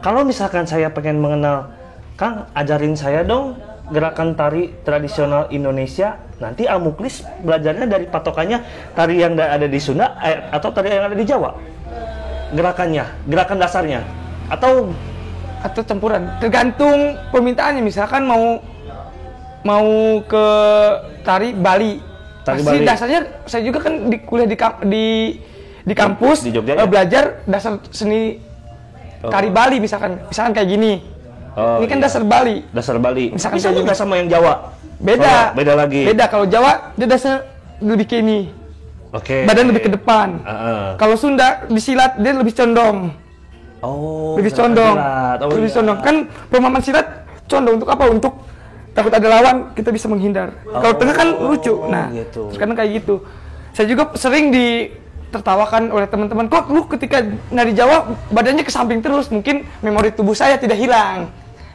Kalau 0.00 0.22
misalkan 0.22 0.64
saya 0.64 0.88
pengen 0.94 1.18
mengenal 1.18 1.68
Kang 2.14 2.46
ajarin 2.54 2.94
saya 2.94 3.26
dong 3.26 3.58
gerakan 3.90 4.38
tari 4.38 4.70
tradisional 4.86 5.50
Indonesia. 5.50 6.16
Nanti 6.38 6.66
Amuklis 6.70 7.26
belajarnya 7.42 7.86
dari 7.90 8.06
patokannya 8.06 8.62
tari 8.94 9.18
yang 9.18 9.34
da- 9.34 9.50
ada 9.54 9.66
di 9.66 9.78
Sunda 9.82 10.14
eh, 10.22 10.38
atau 10.54 10.70
tari 10.70 10.94
yang 10.94 11.10
ada 11.10 11.16
di 11.18 11.26
Jawa. 11.26 11.50
Gerakannya, 12.54 13.04
gerakan 13.26 13.58
dasarnya 13.58 14.00
atau 14.46 14.92
atau 15.64 15.80
campuran 15.80 16.28
tergantung 16.38 17.16
permintaannya 17.32 17.80
misalkan 17.80 18.28
mau 18.28 18.60
mau 19.64 20.20
ke 20.28 20.46
tari 21.24 21.56
Bali 21.56 21.96
Tari 22.44 22.60
pasti 22.60 22.68
Bali. 22.68 22.84
dasarnya 22.84 23.20
saya 23.48 23.64
juga 23.64 23.80
kan 23.88 24.12
di 24.12 24.20
kuliah 24.20 24.44
di 24.44 24.56
di 24.84 25.06
di 25.84 25.92
kampus 25.92 26.38
Di 26.42 26.50
Jogja, 26.50 26.74
ya? 26.74 26.88
belajar 26.88 27.44
dasar 27.44 27.76
seni 27.92 28.40
tari 29.20 29.48
Bali 29.48 29.76
misalkan 29.78 30.20
misalkan 30.26 30.52
kayak 30.52 30.70
gini 30.70 30.92
Oh, 31.54 31.78
ini 31.78 31.86
kan 31.86 32.02
iya. 32.02 32.10
dasar 32.10 32.26
Bali 32.26 32.66
dasar 32.74 32.98
Bali. 32.98 33.30
Misalkan 33.30 33.62
kayak 33.62 33.86
nggak 33.86 33.94
sama 33.94 34.18
yang 34.18 34.26
Jawa? 34.26 34.74
beda 34.98 35.54
Oh, 35.54 35.54
beda 35.54 35.72
lagi. 35.78 36.02
beda 36.02 36.26
kalau 36.26 36.50
Jawa 36.50 36.90
dia 36.98 37.06
dasar 37.06 37.46
lebih 37.78 38.10
ke 38.10 38.18
ini 38.18 38.50
Oke. 39.14 39.46
badan 39.46 39.70
lebih 39.70 39.86
ke 39.86 39.90
depan 39.94 40.42
Heeh. 40.42 40.98
kalau 40.98 41.14
Sunda 41.14 41.62
disilat 41.70 42.18
dia 42.18 42.34
lebih 42.34 42.50
condong 42.50 43.14
Oh, 43.84 44.34
lebih 44.40 44.50
condong. 44.50 44.96
Oh, 44.96 45.52
lebih 45.52 45.68
iya. 45.68 45.76
condong. 45.76 45.98
Kan 46.00 46.16
pemahaman 46.48 46.80
silat 46.80 47.06
condong 47.44 47.76
untuk 47.76 47.92
apa? 47.92 48.08
Untuk 48.08 48.32
takut 48.96 49.12
ada 49.12 49.28
lawan 49.28 49.76
kita 49.76 49.92
bisa 49.92 50.08
menghindar. 50.08 50.56
Kalau 50.64 50.96
tengah 50.96 51.12
kan 51.12 51.28
lucu. 51.36 51.84
Nah, 51.92 52.08
gitu. 52.08 52.48
sekarang 52.48 52.72
kayak 52.72 53.04
gitu. 53.04 53.20
Saya 53.76 53.84
juga 53.84 54.08
sering 54.16 54.48
ditertawakan 55.34 55.90
oleh 55.90 56.06
teman-teman. 56.06 56.46
Kok 56.46 56.70
lu 56.70 56.86
ketika 56.86 57.18
nari 57.50 57.74
Jawa 57.74 58.06
badannya 58.30 58.62
ke 58.62 58.70
samping 58.70 59.02
terus? 59.02 59.26
Mungkin 59.34 59.66
memori 59.82 60.14
tubuh 60.14 60.38
saya 60.38 60.54
tidak 60.54 60.78
hilang. 60.78 61.26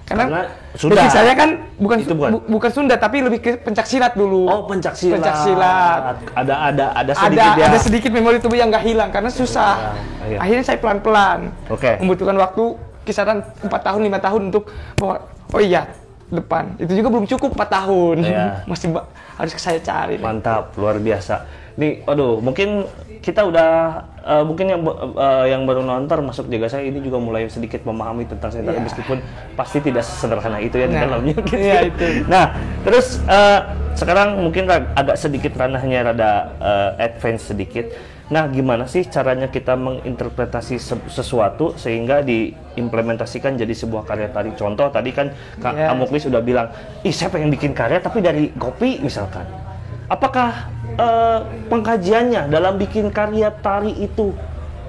Karena, 0.08 0.26
Karena 0.26 0.42
Sunda. 0.74 0.96
basic 1.06 1.12
saya 1.14 1.32
kan 1.38 1.50
bukan 1.78 1.98
Itu 2.02 2.16
bukan? 2.18 2.30
bu- 2.34 2.46
bukan 2.58 2.72
Sunda 2.74 2.96
tapi 2.98 3.22
lebih 3.22 3.40
ke 3.46 3.52
pencak 3.62 3.86
silat 3.86 4.18
dulu. 4.18 4.48
Oh, 4.50 4.66
pencak 4.66 4.98
silat. 4.98 5.22
Pencak 5.22 5.36
silat. 5.46 6.02
Ada 6.34 6.56
ada 6.56 6.56
ada 6.66 6.86
ada 6.98 7.14
sedikit 7.14 7.52
ya. 7.54 7.66
ada 7.70 7.78
sedikit 7.78 8.12
memori 8.16 8.38
tubuh 8.42 8.58
yang 8.58 8.74
nggak 8.74 8.86
hilang 8.90 9.10
karena 9.14 9.30
susah. 9.30 9.94
Iya. 10.26 10.42
Akhirnya 10.42 10.66
saya 10.66 10.78
pelan-pelan. 10.82 11.54
Oke. 11.70 12.00
Membutuhkan 12.02 12.42
waktu 12.42 12.64
kisaran 13.06 13.46
4 13.62 13.70
tahun 13.70 14.02
lima 14.02 14.18
tahun 14.18 14.42
untuk 14.50 14.74
oh 15.54 15.62
iya 15.62 15.86
depan. 16.34 16.74
Itu 16.82 16.98
juga 16.98 17.14
belum 17.14 17.30
cukup 17.30 17.54
4 17.54 17.70
tahun. 17.70 18.16
Iya. 18.26 18.46
Masih 18.72 18.90
harus 19.38 19.52
saya 19.62 19.78
cari. 19.78 20.18
Mantap, 20.18 20.74
luar 20.74 20.98
biasa. 20.98 21.46
Nih, 21.80 22.04
aduh, 22.04 22.44
mungkin 22.44 22.84
kita 23.20 23.48
udah 23.48 23.70
eh, 24.22 24.44
mungkin 24.44 24.68
yang 24.68 24.82
eh, 25.16 25.46
yang 25.50 25.64
baru 25.64 25.80
nonton 25.80 26.28
masuk 26.28 26.48
jaga 26.48 26.68
saya 26.68 26.84
ini 26.84 27.00
juga 27.00 27.20
mulai 27.20 27.48
sedikit 27.48 27.84
memahami 27.84 28.28
tentang 28.28 28.52
saya 28.52 28.68
Iya. 28.68 28.84
meskipun 28.84 29.18
pasti 29.56 29.80
tidak 29.80 30.04
sesederhana 30.04 30.60
itu 30.60 30.76
ya 30.76 30.88
di 30.88 30.96
Nah, 30.96 31.04
dalamnya. 31.08 31.36
gitu. 31.40 31.56
iya, 31.56 31.88
itu. 31.88 32.28
Nah, 32.28 32.52
terus 32.84 33.24
eh, 33.24 33.60
sekarang 33.96 34.40
mungkin 34.40 34.68
agak 34.70 35.16
sedikit 35.16 35.56
ranahnya 35.56 36.12
rada 36.12 36.32
eh, 36.60 37.06
advance 37.08 37.48
sedikit. 37.48 37.88
Nah, 38.30 38.46
gimana 38.46 38.86
sih 38.86 39.10
caranya 39.10 39.50
kita 39.50 39.74
menginterpretasi 39.74 40.78
se- 40.78 41.10
sesuatu 41.10 41.74
sehingga 41.74 42.22
diimplementasikan 42.22 43.58
jadi 43.58 43.74
sebuah 43.74 44.06
karya 44.06 44.30
tari? 44.30 44.54
Contoh 44.54 44.86
tadi 44.90 45.10
kan 45.10 45.32
Kak 45.58 45.74
Iya. 45.74 45.92
Amuklis 45.92 46.28
udah 46.28 46.38
bilang, 46.40 46.70
ih 47.02 47.10
saya 47.10 47.32
pengen 47.32 47.50
bikin 47.50 47.74
karya 47.74 47.98
tapi 47.98 48.20
dari 48.20 48.54
kopi 48.54 49.00
misalkan. 49.00 49.48
Apakah 50.10 50.68
eh, 50.92 51.40
pengkajiannya 51.70 52.50
dalam 52.50 52.76
bikin 52.76 53.08
karya 53.10 53.54
tari 53.56 53.94
itu 53.96 54.34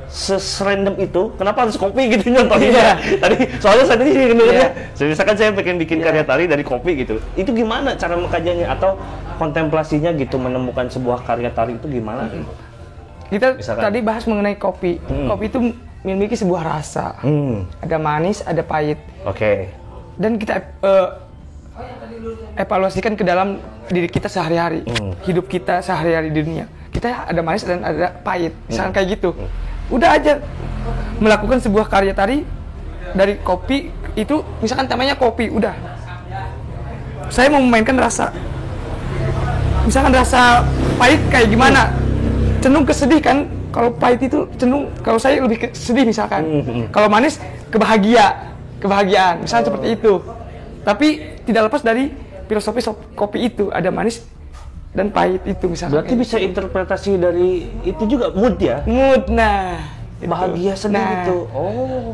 seserandom 0.08 0.96
itu? 0.96 1.30
Kenapa 1.36 1.62
harus 1.62 1.76
kopi 1.76 2.10
gitu 2.10 2.32
nyontohnya? 2.32 2.96
Tadi 3.22 3.36
soalnya 3.60 3.84
saya 3.84 3.98
tadi 3.98 4.10
dengarnya, 4.10 4.66
Iya. 4.96 5.06
misalkan 5.06 5.36
saya 5.36 5.50
pengen 5.52 5.76
bikin 5.78 6.00
karya 6.00 6.24
tari 6.24 6.44
dari 6.44 6.64
kopi 6.64 6.98
gitu. 6.98 7.20
Itu 7.34 7.52
gimana 7.52 7.94
cara 7.94 8.16
mengkajiannya 8.16 8.66
atau 8.66 8.96
kontemplasinya 9.36 10.10
gitu 10.12 10.36
menemukan 10.36 10.88
sebuah 10.88 11.22
karya 11.22 11.52
tari 11.52 11.76
itu 11.76 11.86
gimana? 11.86 12.26
Kita 13.30 13.54
Misalkan. 13.54 13.82
tadi 13.86 13.98
bahas 14.02 14.24
mengenai 14.26 14.56
kopi. 14.56 14.98
Kopi 15.04 15.44
itu 15.46 15.58
memiliki 16.02 16.34
sebuah 16.34 16.62
rasa. 16.66 17.14
Hmm, 17.22 17.68
Ada 17.78 17.96
manis, 17.96 18.42
ada 18.42 18.64
pahit. 18.64 18.98
oke. 19.22 19.68
Dan 20.16 20.36
kita 20.36 20.58
eh, 20.82 21.06
evaluasikan 22.56 23.14
ke 23.14 23.22
dalam 23.22 23.58
diri 23.86 24.06
kita 24.06 24.26
sehari-hari, 24.26 24.82
Hmm. 24.86 25.14
hidup 25.26 25.46
kita 25.46 25.82
sehari-hari 25.82 26.30
di 26.30 26.40
dunia. 26.40 26.64
Kita 26.90 27.26
ada 27.26 27.40
manis 27.40 27.62
dan 27.62 27.82
ada 27.82 28.10
pahit, 28.10 28.50
Hmm. 28.54 28.66
misalkan 28.66 28.92
kayak 28.94 29.08
gitu. 29.18 29.30
Udah 29.90 30.14
aja 30.14 30.38
melakukan 31.18 31.58
sebuah 31.60 31.86
karya 31.86 32.14
tari 32.14 32.42
dari 33.12 33.36
kopi 33.42 33.90
itu 34.14 34.42
misalkan 34.58 34.86
temanya 34.86 35.14
kopi 35.14 35.50
udah 35.50 35.74
saya 37.30 37.46
mau 37.46 37.62
memainkan 37.62 37.94
rasa 37.94 38.34
misalkan 39.86 40.12
rasa 40.14 40.62
pahit 40.98 41.20
kayak 41.30 41.48
gimana 41.50 41.90
cenderung 42.58 42.86
kesedih 42.86 43.20
kan 43.22 43.46
kalau 43.70 43.90
pahit 43.94 44.20
itu 44.22 44.46
cenderung 44.58 44.90
kalau 45.02 45.18
saya 45.18 45.42
lebih 45.42 45.58
ke 45.62 45.66
sedih 45.74 46.06
misalkan 46.06 46.42
kalau 46.90 47.06
manis 47.06 47.38
kebahagia 47.70 48.54
kebahagiaan 48.78 49.42
misalnya 49.42 49.64
seperti 49.70 49.88
itu 49.94 50.12
tapi 50.82 51.08
tidak 51.46 51.70
lepas 51.70 51.82
dari 51.82 52.10
filosofi 52.50 52.82
sop- 52.82 53.14
kopi 53.14 53.46
itu 53.46 53.70
ada 53.70 53.86
manis 53.88 54.26
dan 54.90 55.06
pahit 55.08 55.38
itu 55.46 55.70
misalkan 55.70 55.94
Berarti 55.94 56.14
bisa 56.18 56.36
interpretasi 56.36 57.14
dari 57.14 57.50
itu 57.86 58.02
juga 58.04 58.34
mood 58.34 58.58
ya? 58.58 58.82
mood 58.82 59.30
nah 59.30 59.78
itu. 60.18 60.26
Bahagia 60.26 60.74
sedih 60.74 60.98
Nah, 60.98 61.10
gitu. 61.22 61.36
Oh. 61.48 62.10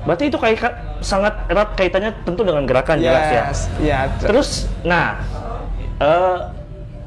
Berarti 0.00 0.28
itu 0.28 0.36
kayak 0.36 0.56
ka- 0.58 0.76
sangat 1.00 1.32
erat 1.46 1.72
kaitannya 1.74 2.12
tentu 2.22 2.40
dengan 2.40 2.64
gerakan 2.64 3.00
jelas 3.00 3.24
ya. 3.26 3.42
yes, 3.42 3.60
ya 3.80 3.98
ter- 4.14 4.28
Terus, 4.28 4.48
nah, 4.82 5.16
eh, 5.96 6.38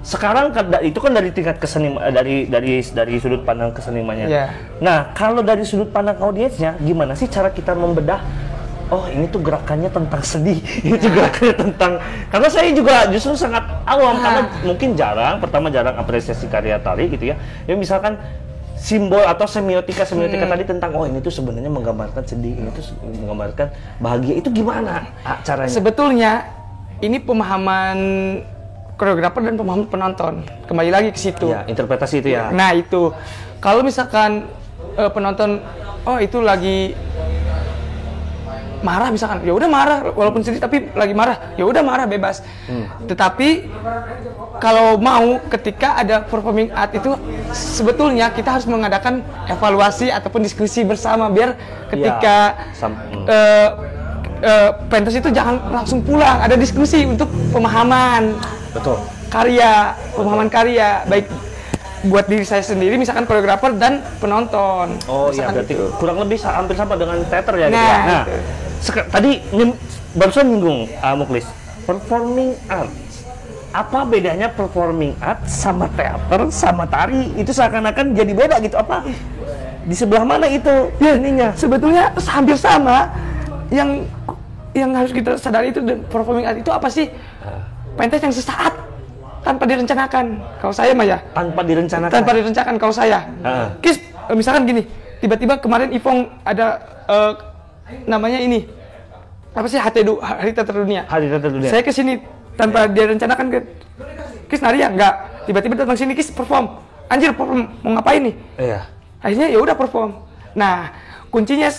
sekarang 0.04 0.52
kan 0.52 0.68
itu 0.84 1.00
kan 1.00 1.10
dari 1.10 1.30
tingkat 1.30 1.58
keseniman 1.58 2.12
dari 2.12 2.44
dari 2.46 2.84
dari 2.84 3.16
sudut 3.18 3.42
pandang 3.42 3.72
kesenimannya. 3.72 4.28
Iya. 4.28 4.46
Nah, 4.78 5.14
kalau 5.14 5.40
dari 5.40 5.64
sudut 5.64 5.90
pandang 5.90 6.20
audiensnya, 6.20 6.76
gimana 6.78 7.14
sih 7.14 7.26
cara 7.26 7.48
kita 7.48 7.72
membedah? 7.72 8.20
Oh, 8.92 9.08
ini 9.08 9.26
tuh 9.32 9.40
gerakannya 9.40 9.88
tentang 9.88 10.22
sedih, 10.22 10.60
ini 10.88 10.96
tuh 11.00 11.12
gerakannya 11.12 11.56
tentang. 11.56 11.92
Karena 12.28 12.48
saya 12.52 12.70
juga 12.76 13.08
justru 13.08 13.34
sangat 13.38 13.64
awam 13.88 14.20
karena 14.20 14.42
mungkin 14.66 14.98
jarang, 14.98 15.40
pertama 15.40 15.72
jarang 15.72 15.96
apresiasi 15.96 16.46
karya 16.52 16.78
tari 16.82 17.08
gitu 17.08 17.32
ya. 17.32 17.36
Ya 17.68 17.74
misalkan 17.80 18.20
simbol 18.76 19.24
atau 19.24 19.48
semiotika 19.48 20.04
semiotika 20.04 20.44
tadi 20.44 20.64
tentang 20.68 20.92
oh 21.00 21.08
ini 21.08 21.24
tuh 21.24 21.32
sebenarnya 21.32 21.72
menggambarkan 21.72 22.24
sedih, 22.28 22.60
ini 22.60 22.70
tuh 22.76 22.84
menggambarkan 23.02 23.68
bahagia. 24.04 24.34
Itu 24.44 24.52
gimana 24.52 25.08
ah, 25.24 25.40
caranya? 25.42 25.72
sebetulnya 25.72 26.32
ini 27.00 27.18
pemahaman 27.24 27.98
koreografer 29.00 29.42
dan 29.44 29.56
pemahaman 29.58 29.88
penonton 29.90 30.34
kembali 30.70 30.92
lagi 30.94 31.10
ke 31.12 31.20
situ 31.20 31.50
Ya, 31.50 31.66
interpretasi 31.66 32.24
itu 32.24 32.30
ya. 32.36 32.54
Nah 32.54 32.72
itu, 32.78 33.12
kalau 33.60 33.82
misalkan 33.82 34.48
eh, 34.96 35.12
penonton, 35.12 35.60
oh 36.08 36.18
itu 36.20 36.40
lagi 36.44 36.94
marah 38.84 39.10
misalkan, 39.10 39.40
ya 39.48 39.56
udah 39.56 39.70
marah, 39.72 39.98
walaupun 40.12 40.44
sedih 40.44 40.60
tapi 40.60 40.92
lagi 40.92 41.16
marah, 41.16 41.56
ya 41.56 41.64
udah 41.64 41.82
marah 41.82 42.06
bebas. 42.06 42.44
Tetapi 43.08 43.72
kalau 44.60 45.00
mau 45.00 45.40
ketika 45.50 45.98
ada 45.98 46.22
performing 46.24 46.70
art 46.76 46.94
itu 46.94 47.16
sebetulnya 47.56 48.30
kita 48.36 48.60
harus 48.60 48.68
mengadakan 48.70 49.24
evaluasi 49.50 50.12
ataupun 50.12 50.44
diskusi 50.44 50.84
bersama 50.86 51.32
biar 51.32 51.56
ketika 51.90 52.70
sam- 52.76 52.96
hmm. 52.96 53.26
eh, 53.28 53.70
eh, 54.44 54.70
pentas 54.92 55.16
itu 55.16 55.32
jangan 55.32 55.58
langsung 55.72 56.04
pulang, 56.04 56.44
ada 56.44 56.54
diskusi 56.60 57.08
untuk 57.08 57.32
pemahaman 57.56 58.36
Betul. 58.76 59.00
karya, 59.32 59.98
pemahaman 60.14 60.50
karya, 60.52 61.08
baik 61.10 61.28
buat 62.04 62.28
diri 62.28 62.44
saya 62.44 62.60
sendiri, 62.60 63.00
misalkan 63.00 63.24
koreografer 63.24 63.72
dan 63.80 64.04
penonton. 64.20 65.00
Oh 65.08 65.32
iya 65.32 65.48
berarti 65.48 65.72
gitu. 65.72 65.88
kurang 65.96 66.20
lebih 66.20 66.36
hampir 66.44 66.76
sama 66.76 67.00
dengan 67.00 67.24
teater 67.32 67.56
ya. 67.56 67.68
gitu 67.72 67.80
Nah, 67.80 67.88
ya. 67.88 68.00
nah 68.04 68.22
itu. 68.28 68.36
Tadi 68.86 69.40
nyem- 69.50 69.78
barusan 70.14 70.46
nyinggung 70.46 70.80
uh, 70.96 71.16
Muklis, 71.16 71.46
performing 71.84 72.54
arts. 72.68 73.26
Apa 73.70 74.06
bedanya 74.06 74.48
performing 74.48 75.18
art 75.18 75.42
sama 75.46 75.90
teater 75.90 76.46
sama 76.50 76.86
tari? 76.86 77.34
Itu 77.34 77.50
seakan-akan 77.50 78.14
jadi 78.14 78.32
beda 78.32 78.56
gitu 78.62 78.78
apa? 78.78 79.02
Di 79.84 79.96
sebelah 79.98 80.22
mana 80.22 80.46
itu 80.46 80.70
Ya, 81.02 81.18
ininya? 81.18 81.50
sebetulnya 81.54 82.14
hampir 82.22 82.54
sama. 82.54 83.10
Yang 83.74 84.06
yang 84.74 84.94
harus 84.94 85.10
kita 85.10 85.34
sadari 85.36 85.74
itu 85.74 85.82
dan 85.82 86.06
performing 86.06 86.46
art 86.46 86.62
itu 86.62 86.70
apa 86.70 86.86
sih? 86.86 87.10
Pentas 87.94 88.22
yang 88.22 88.30
sesaat 88.30 88.74
tanpa 89.42 89.66
direncanakan. 89.66 90.26
Kalau 90.62 90.74
saya 90.74 90.94
mah 90.94 91.06
ya, 91.06 91.18
Tanpa 91.34 91.62
direncanakan. 91.62 92.14
tanpa 92.14 92.32
direncanakan 92.32 92.76
kalau 92.78 92.94
saya. 92.94 93.26
Ah. 93.42 93.74
Kis, 93.82 93.98
misalkan 94.32 94.66
gini, 94.66 94.86
tiba-tiba 95.18 95.58
kemarin 95.58 95.90
Ipong 95.92 96.30
ada 96.46 96.78
eh, 97.10 97.34
namanya 98.08 98.40
ini 98.40 98.66
apa 99.54 99.68
sih 99.70 99.78
HT 99.78 99.98
du, 100.02 100.18
Hari 100.18 100.52
Teater 100.52 100.76
Dunia. 100.82 101.06
Hari 101.06 101.30
teater 101.30 101.54
dunia. 101.54 101.70
Saya 101.70 101.86
ke 101.86 101.94
sini 101.94 102.18
tanpa 102.58 102.90
dia 102.90 103.06
rencanakan 103.06 103.46
ke 103.54 103.60
Kis 104.50 104.62
nari 104.62 104.82
ya? 104.82 104.90
Enggak. 104.90 105.46
Tiba-tiba 105.46 105.74
datang 105.78 105.98
sini 105.98 106.18
Kis 106.18 106.34
perform. 106.34 106.82
Anjir 107.10 107.34
perform 107.38 107.70
mau 107.86 107.98
ngapain 107.98 108.22
nih? 108.22 108.36
Iya. 108.58 108.90
Akhirnya 109.22 109.48
ya 109.54 109.60
udah 109.62 109.76
perform. 109.78 110.26
Nah, 110.58 110.90
kuncinya 111.30 111.70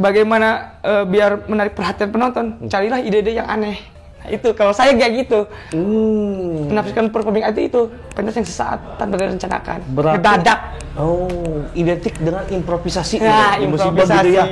bagaimana 0.00 0.80
eh, 0.80 1.04
biar 1.04 1.48
menarik 1.48 1.76
perhatian 1.76 2.08
penonton, 2.08 2.68
carilah 2.68 3.00
ide-ide 3.00 3.36
yang 3.36 3.48
aneh. 3.48 3.76
Nah, 4.18 4.28
itu 4.28 4.48
kalau 4.52 4.74
saya 4.74 4.92
kayak 4.92 5.12
gitu. 5.24 5.46
Hmm. 5.70 6.68
Menafsirkan 6.68 7.06
performing 7.08 7.46
art 7.46 7.54
itu 7.54 7.86
pentas 8.12 8.34
yang 8.34 8.46
sesaat 8.46 8.78
tanpa 8.98 9.14
direncanakan. 9.16 9.78
Berarti- 9.94 10.16
Ngedadak. 10.18 10.60
Oh, 10.98 11.30
identik 11.72 12.18
dengan 12.18 12.42
improvisasi. 12.50 13.22
Ya, 13.22 13.54
ya, 13.54 13.66
musibah 13.70 14.02
improvisasi. 14.02 14.26
gitu 14.26 14.34
ya. 14.34 14.44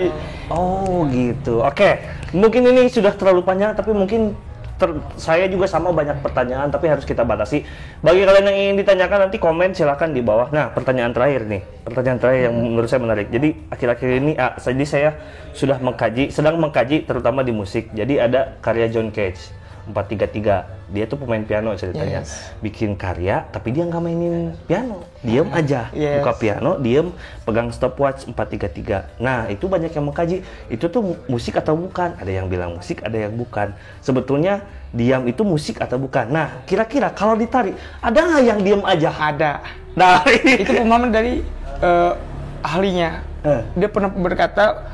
Oh, 0.46 1.02
gitu. 1.10 1.54
Oke, 1.60 1.98
mungkin 2.30 2.62
ini 2.64 2.86
sudah 2.86 3.10
terlalu 3.10 3.42
panjang, 3.42 3.74
tapi 3.74 3.90
mungkin 3.90 4.38
ter- 4.78 5.02
saya 5.18 5.50
juga 5.50 5.66
sama 5.66 5.90
banyak 5.90 6.22
pertanyaan, 6.22 6.70
tapi 6.70 6.86
harus 6.86 7.02
kita 7.02 7.26
batasi. 7.26 7.66
Bagi 7.98 8.22
kalian 8.22 8.46
yang 8.46 8.58
ingin 8.70 8.76
ditanyakan 8.78 9.26
nanti 9.26 9.42
komen 9.42 9.74
silahkan 9.74 10.06
di 10.06 10.22
bawah. 10.22 10.46
Nah, 10.54 10.70
pertanyaan 10.70 11.10
terakhir 11.10 11.50
nih, 11.50 11.66
pertanyaan 11.82 12.18
terakhir 12.22 12.42
yang 12.46 12.54
menurut 12.54 12.86
saya 12.86 13.02
menarik. 13.02 13.26
Jadi 13.26 13.48
akhir-akhir 13.66 14.08
ini, 14.22 14.32
ah, 14.38 14.54
jadi 14.54 14.84
saya 14.86 15.10
sudah 15.50 15.82
mengkaji, 15.82 16.30
sedang 16.30 16.62
mengkaji 16.62 17.02
terutama 17.02 17.42
di 17.42 17.50
musik. 17.50 17.90
Jadi 17.90 18.22
ada 18.22 18.54
karya 18.62 18.86
John 18.86 19.10
Cage. 19.10 19.55
433 19.90 20.90
dia 20.90 21.04
tuh 21.04 21.18
pemain 21.18 21.42
piano 21.42 21.74
ceritanya 21.74 22.22
Yes. 22.22 22.54
bikin 22.62 22.94
karya 22.94 23.46
tapi 23.50 23.74
dia 23.74 23.82
nggak 23.82 24.02
mainin 24.02 24.54
piano 24.66 25.02
diem 25.22 25.46
aja 25.58 25.90
Yes. 25.90 26.22
buka 26.22 26.32
piano 26.38 26.78
diem 26.78 27.10
pegang 27.42 27.70
stopwatch 27.70 28.26
433 28.30 29.18
nah 29.22 29.46
itu 29.46 29.66
banyak 29.66 29.90
yang 29.90 30.04
mengkaji 30.06 30.42
itu 30.70 30.84
tuh 30.86 31.02
mu- 31.02 31.20
musik 31.26 31.58
atau 31.58 31.74
bukan 31.74 32.14
ada 32.18 32.30
yang 32.30 32.46
bilang 32.46 32.78
musik 32.78 33.02
ada 33.02 33.16
yang 33.16 33.34
bukan 33.34 33.74
sebetulnya 34.00 34.62
diam 34.90 35.26
itu 35.26 35.42
musik 35.42 35.82
atau 35.82 35.98
bukan 35.98 36.30
nah 36.30 36.62
kira-kira 36.64 37.10
kalau 37.10 37.34
ditari 37.34 37.74
ada 37.98 38.16
nggak 38.16 38.42
yang 38.42 38.60
diem 38.62 38.82
aja 38.82 39.10
Ada. 39.12 39.52
nah 39.98 40.22
itu 40.62 40.70
pemahaman 40.70 41.10
dari 41.10 41.42
eh, 41.82 42.12
ahlinya. 42.66 43.22
Eh. 43.46 43.62
Dia 43.78 43.86
pernah 43.86 44.10
berkata 44.10 44.90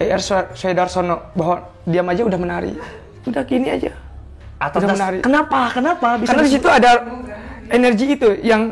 E.R. 0.00 0.22
Soedarsono 0.56 1.28
bahwa 1.36 1.68
diam 1.84 2.08
aja 2.08 2.24
udah 2.24 2.38
menari. 2.40 2.72
Udah 3.28 3.44
gini 3.44 3.68
aja. 3.68 3.92
Atas 4.62 4.78
udah 4.78 4.88
das- 4.88 4.98
menarik. 5.00 5.20
kenapa 5.26 5.60
kenapa 5.74 6.08
bisa 6.22 6.28
Karena 6.30 6.42
di 6.46 6.52
situ 6.52 6.68
ada 6.70 6.90
energi 7.68 8.06
itu 8.14 8.28
yang 8.44 8.62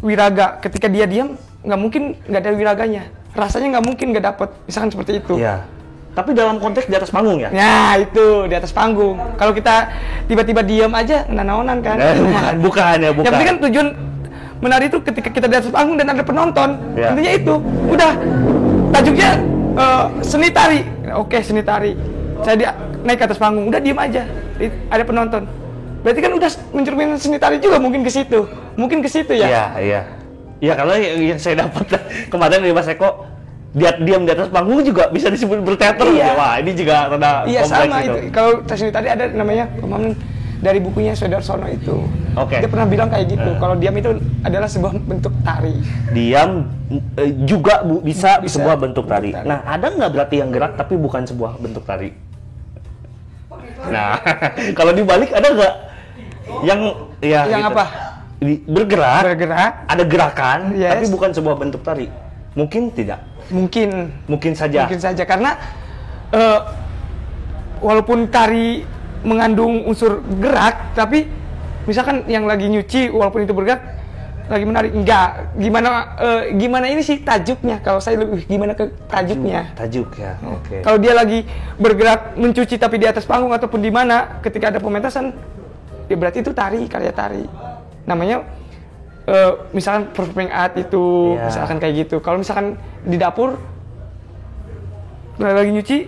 wiraga. 0.00 0.58
Ketika 0.60 0.86
dia 0.86 1.06
diam, 1.06 1.34
nggak 1.62 1.78
mungkin 1.78 2.02
nggak 2.26 2.40
ada 2.42 2.50
wiraganya. 2.54 3.02
Rasanya 3.34 3.78
nggak 3.78 3.84
mungkin 3.86 4.06
nggak 4.14 4.24
dapet. 4.24 4.48
Misalkan 4.66 4.90
seperti 4.92 5.12
itu. 5.22 5.36
Iya. 5.38 5.64
tapi 6.08 6.34
dalam 6.34 6.58
konteks 6.58 6.90
di 6.90 6.98
atas 6.98 7.14
panggung 7.14 7.38
ya 7.38 7.46
Nah 7.54 7.94
itu 7.94 8.50
di 8.50 8.54
atas 8.58 8.74
panggung. 8.74 9.14
Kalau 9.38 9.54
kita 9.54 9.86
tiba-tiba 10.26 10.66
diam 10.66 10.90
aja, 10.90 11.22
nanaonan 11.30 11.78
kan. 11.78 11.94
Bukan 12.64 12.96
ya 12.98 13.14
bukan 13.14 13.22
Yang 13.22 13.32
penting 13.38 13.50
kan 13.54 13.58
tujuan 13.62 13.86
menari 14.58 14.90
itu 14.90 14.98
ketika 14.98 15.30
kita 15.30 15.46
di 15.46 15.56
atas 15.62 15.70
panggung 15.70 15.94
dan 15.94 16.10
ada 16.10 16.26
penonton. 16.26 16.74
Ya. 16.98 17.14
Intinya 17.14 17.32
itu. 17.38 17.54
Udah. 17.86 18.12
Tajuknya 18.90 19.30
eh, 19.78 20.04
seni 20.26 20.48
tari. 20.50 20.80
Oke, 21.14 21.38
seni 21.38 21.62
tari. 21.62 21.94
Saya 22.42 22.54
di, 22.58 22.64
naik 23.04 23.18
ke 23.20 23.24
atas 23.30 23.38
panggung, 23.38 23.68
udah 23.68 23.80
diem 23.80 23.98
aja. 23.98 24.22
Ada 24.90 25.02
penonton. 25.06 25.42
Berarti 26.02 26.20
kan 26.22 26.32
udah 26.34 26.50
mencerminkan 26.70 27.18
seni 27.18 27.38
tari 27.42 27.58
juga 27.58 27.82
mungkin 27.82 28.06
ke 28.06 28.10
situ. 28.10 28.46
Mungkin 28.78 29.02
ke 29.02 29.08
situ 29.10 29.34
ya. 29.34 29.46
Iya, 29.50 29.64
iya. 29.82 30.00
Ya 30.58 30.72
kalau 30.74 30.94
yang 30.94 31.34
yang 31.34 31.38
saya 31.38 31.66
dapat 31.66 31.86
kemarin 32.32 32.62
dari 32.62 32.74
Mas 32.74 32.86
Eko, 32.90 33.26
dia 33.74 33.94
diam 33.98 34.22
di 34.26 34.30
atas 34.34 34.50
panggung 34.50 34.82
juga 34.82 35.10
bisa 35.10 35.30
disebut 35.30 35.62
berteater. 35.62 36.06
Iya. 36.06 36.34
Wah, 36.34 36.54
ini 36.62 36.72
juga 36.74 37.10
rada 37.10 37.46
Iya 37.46 37.66
sama 37.66 38.02
gitu. 38.02 38.18
itu. 38.18 38.30
Kalau 38.34 38.50
seni 38.66 38.90
tari 38.94 39.08
ada 39.10 39.24
namanya 39.30 39.66
pemahaman 39.78 40.14
dari 40.58 40.78
bukunya 40.82 41.14
Soedarsono 41.14 41.66
itu. 41.70 42.02
Oke. 42.34 42.58
Dia 42.62 42.70
pernah 42.70 42.86
bilang 42.86 43.10
kayak 43.10 43.26
gitu. 43.30 43.50
Eh. 43.54 43.58
Kalau 43.58 43.74
diam 43.78 43.94
itu 43.94 44.10
adalah 44.42 44.68
sebuah 44.70 44.92
bentuk 45.02 45.34
tari. 45.46 45.74
Diam 46.14 46.66
eh, 47.18 47.30
juga 47.46 47.82
bu, 47.82 48.02
bisa, 48.02 48.38
Bisa 48.42 48.58
sebuah 48.58 48.78
bentuk 48.78 49.06
tari. 49.06 49.34
bentuk 49.34 49.42
tari. 49.42 49.50
Nah, 49.50 49.62
ada 49.66 49.86
nggak 49.90 50.10
berarti 50.14 50.34
yang 50.42 50.50
gerak 50.50 50.74
tapi 50.74 50.94
bukan 50.98 51.26
sebuah 51.26 51.58
bentuk 51.58 51.82
tari? 51.86 52.10
Nah, 53.80 54.18
kalau 54.78 54.90
dibalik 54.90 55.30
ada 55.30 55.48
nggak 55.48 55.74
yang 56.62 56.80
ya 57.20 57.40
Yang 57.46 57.62
gitu. 57.62 57.72
apa? 57.72 57.84
Bergerak, 58.66 59.22
Bergerak. 59.26 59.72
ada 59.86 60.02
gerakan 60.02 60.58
Yes. 60.72 60.90
tapi 60.94 61.06
bukan 61.10 61.30
sebuah 61.30 61.56
bentuk 61.56 61.82
tari. 61.82 62.06
Mungkin 62.54 62.90
tidak. 62.90 63.22
Mungkin 63.48 64.14
Mungkin 64.26 64.52
saja. 64.54 64.84
mungkin 64.84 64.98
saja 64.98 65.22
karena 65.22 65.58
eh, 66.30 66.60
walaupun 67.78 68.26
tari 68.28 68.82
mengandung 69.20 69.82
unsur 69.82 70.22
gerak 70.38 70.94
tapi 70.94 71.26
misalkan 71.84 72.22
yang 72.26 72.46
lagi 72.46 72.66
nyuci 72.66 73.10
walaupun 73.10 73.42
itu 73.42 73.50
bergerak 73.50 73.97
lagi 74.48 74.64
menarik 74.64 74.92
enggak 74.92 75.28
gimana 75.54 75.88
eh, 76.16 76.42
gimana 76.56 76.88
ini 76.88 77.00
sih 77.00 77.20
tajuknya 77.20 77.78
kalau 77.78 78.00
saya 78.00 78.16
lebih 78.18 78.44
gimana 78.44 78.72
ke 78.72 78.88
tajuknya 79.06 79.76
Tajuk 79.76 80.08
ya. 80.16 80.40
Oke. 80.40 80.80
kalau 80.80 80.96
dia 80.96 81.12
lagi 81.12 81.44
bergerak 81.76 82.32
mencuci 82.34 82.74
tapi 82.74 82.96
di 82.96 83.04
atas 83.04 83.22
panggung 83.22 83.52
ataupun 83.52 83.78
di 83.78 83.92
mana 83.92 84.40
ketika 84.40 84.72
ada 84.72 84.80
pementasan 84.80 85.36
ya 86.08 86.16
berarti 86.16 86.40
itu 86.40 86.50
tari 86.50 86.88
karya 86.88 87.12
tari 87.12 87.44
namanya 88.02 88.40
eh, 89.24 89.52
misalkan 89.70 90.08
performing 90.10 90.48
art 90.48 90.74
itu 90.74 91.36
Iya. 91.36 91.44
misalkan 91.46 91.76
kayak 91.76 91.94
gitu 92.02 92.16
kalau 92.18 92.40
misalkan 92.40 92.80
di 93.04 93.20
dapur 93.20 93.60
lagi 95.38 95.70
nyuci 95.70 95.98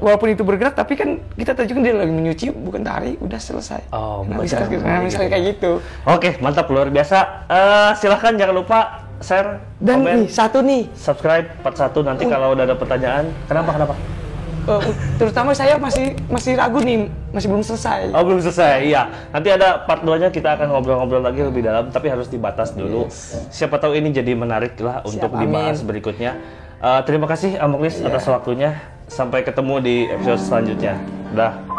walaupun 0.00 0.28
itu 0.32 0.42
bergerak 0.44 0.74
tapi 0.76 0.94
kan 0.94 1.20
kita 1.34 1.56
tunjukkan 1.56 1.82
dia 1.82 1.94
lagi 1.96 2.12
menyuci 2.12 2.46
bukan 2.52 2.82
tari 2.84 3.16
udah 3.20 3.40
selesai 3.40 3.80
Oh, 3.92 4.24
nah, 4.28 4.42
cara 4.44 4.66
nah, 4.68 5.00
gitu 5.04 5.16
kayak 5.16 5.44
gitu 5.56 5.70
Oke, 6.06 6.38
mantap 6.38 6.66
luar 6.70 6.88
biasa. 6.92 7.48
Eh, 7.48 7.90
silahkan 7.98 8.32
jangan 8.36 8.54
lupa 8.54 8.78
share, 9.20 9.64
dan 9.80 10.04
komen, 10.04 10.12
nih 10.12 10.28
satu 10.28 10.58
nih 10.60 10.82
subscribe 10.92 11.48
part 11.64 11.76
1 11.76 11.92
nanti 12.04 12.24
kalau 12.28 12.52
udah 12.52 12.64
ada 12.68 12.76
pertanyaan. 12.76 13.24
Kenapa 13.48 13.70
kenapa? 13.72 13.94
eh, 14.66 14.82
terutama 15.16 15.54
saya 15.54 15.78
masih 15.78 16.18
masih 16.26 16.58
ragu 16.58 16.82
nih 16.82 17.06
masih 17.30 17.46
belum 17.46 17.62
selesai 17.62 18.10
Oh 18.10 18.22
belum 18.26 18.42
selesai, 18.42 18.82
iya. 18.82 19.08
Nanti 19.30 19.48
ada 19.54 19.86
part 19.86 20.02
2-nya 20.02 20.28
kita 20.34 20.58
akan 20.58 20.74
ngobrol-ngobrol 20.74 21.22
lagi 21.22 21.40
lebih 21.46 21.62
dalam, 21.62 21.88
tapi 21.94 22.10
harus 22.10 22.26
dibatas 22.26 22.74
dulu. 22.74 23.06
Siapa 23.52 23.78
tahu 23.78 23.94
ini 23.94 24.10
jadi 24.10 24.34
menarik 24.34 24.74
lah 24.82 25.06
untuk 25.06 25.30
Siap, 25.30 25.40
dibahas 25.40 25.78
amin. 25.80 25.88
berikutnya. 25.88 26.32
Eh, 26.82 27.00
terima 27.08 27.24
kasih 27.30 27.56
Amoklis 27.56 28.02
atas 28.02 28.26
waktunya. 28.28 28.95
Sampai 29.06 29.46
ketemu 29.46 29.78
di 29.78 29.96
episode 30.10 30.42
selanjutnya. 30.42 30.98
Dah. 31.30 31.75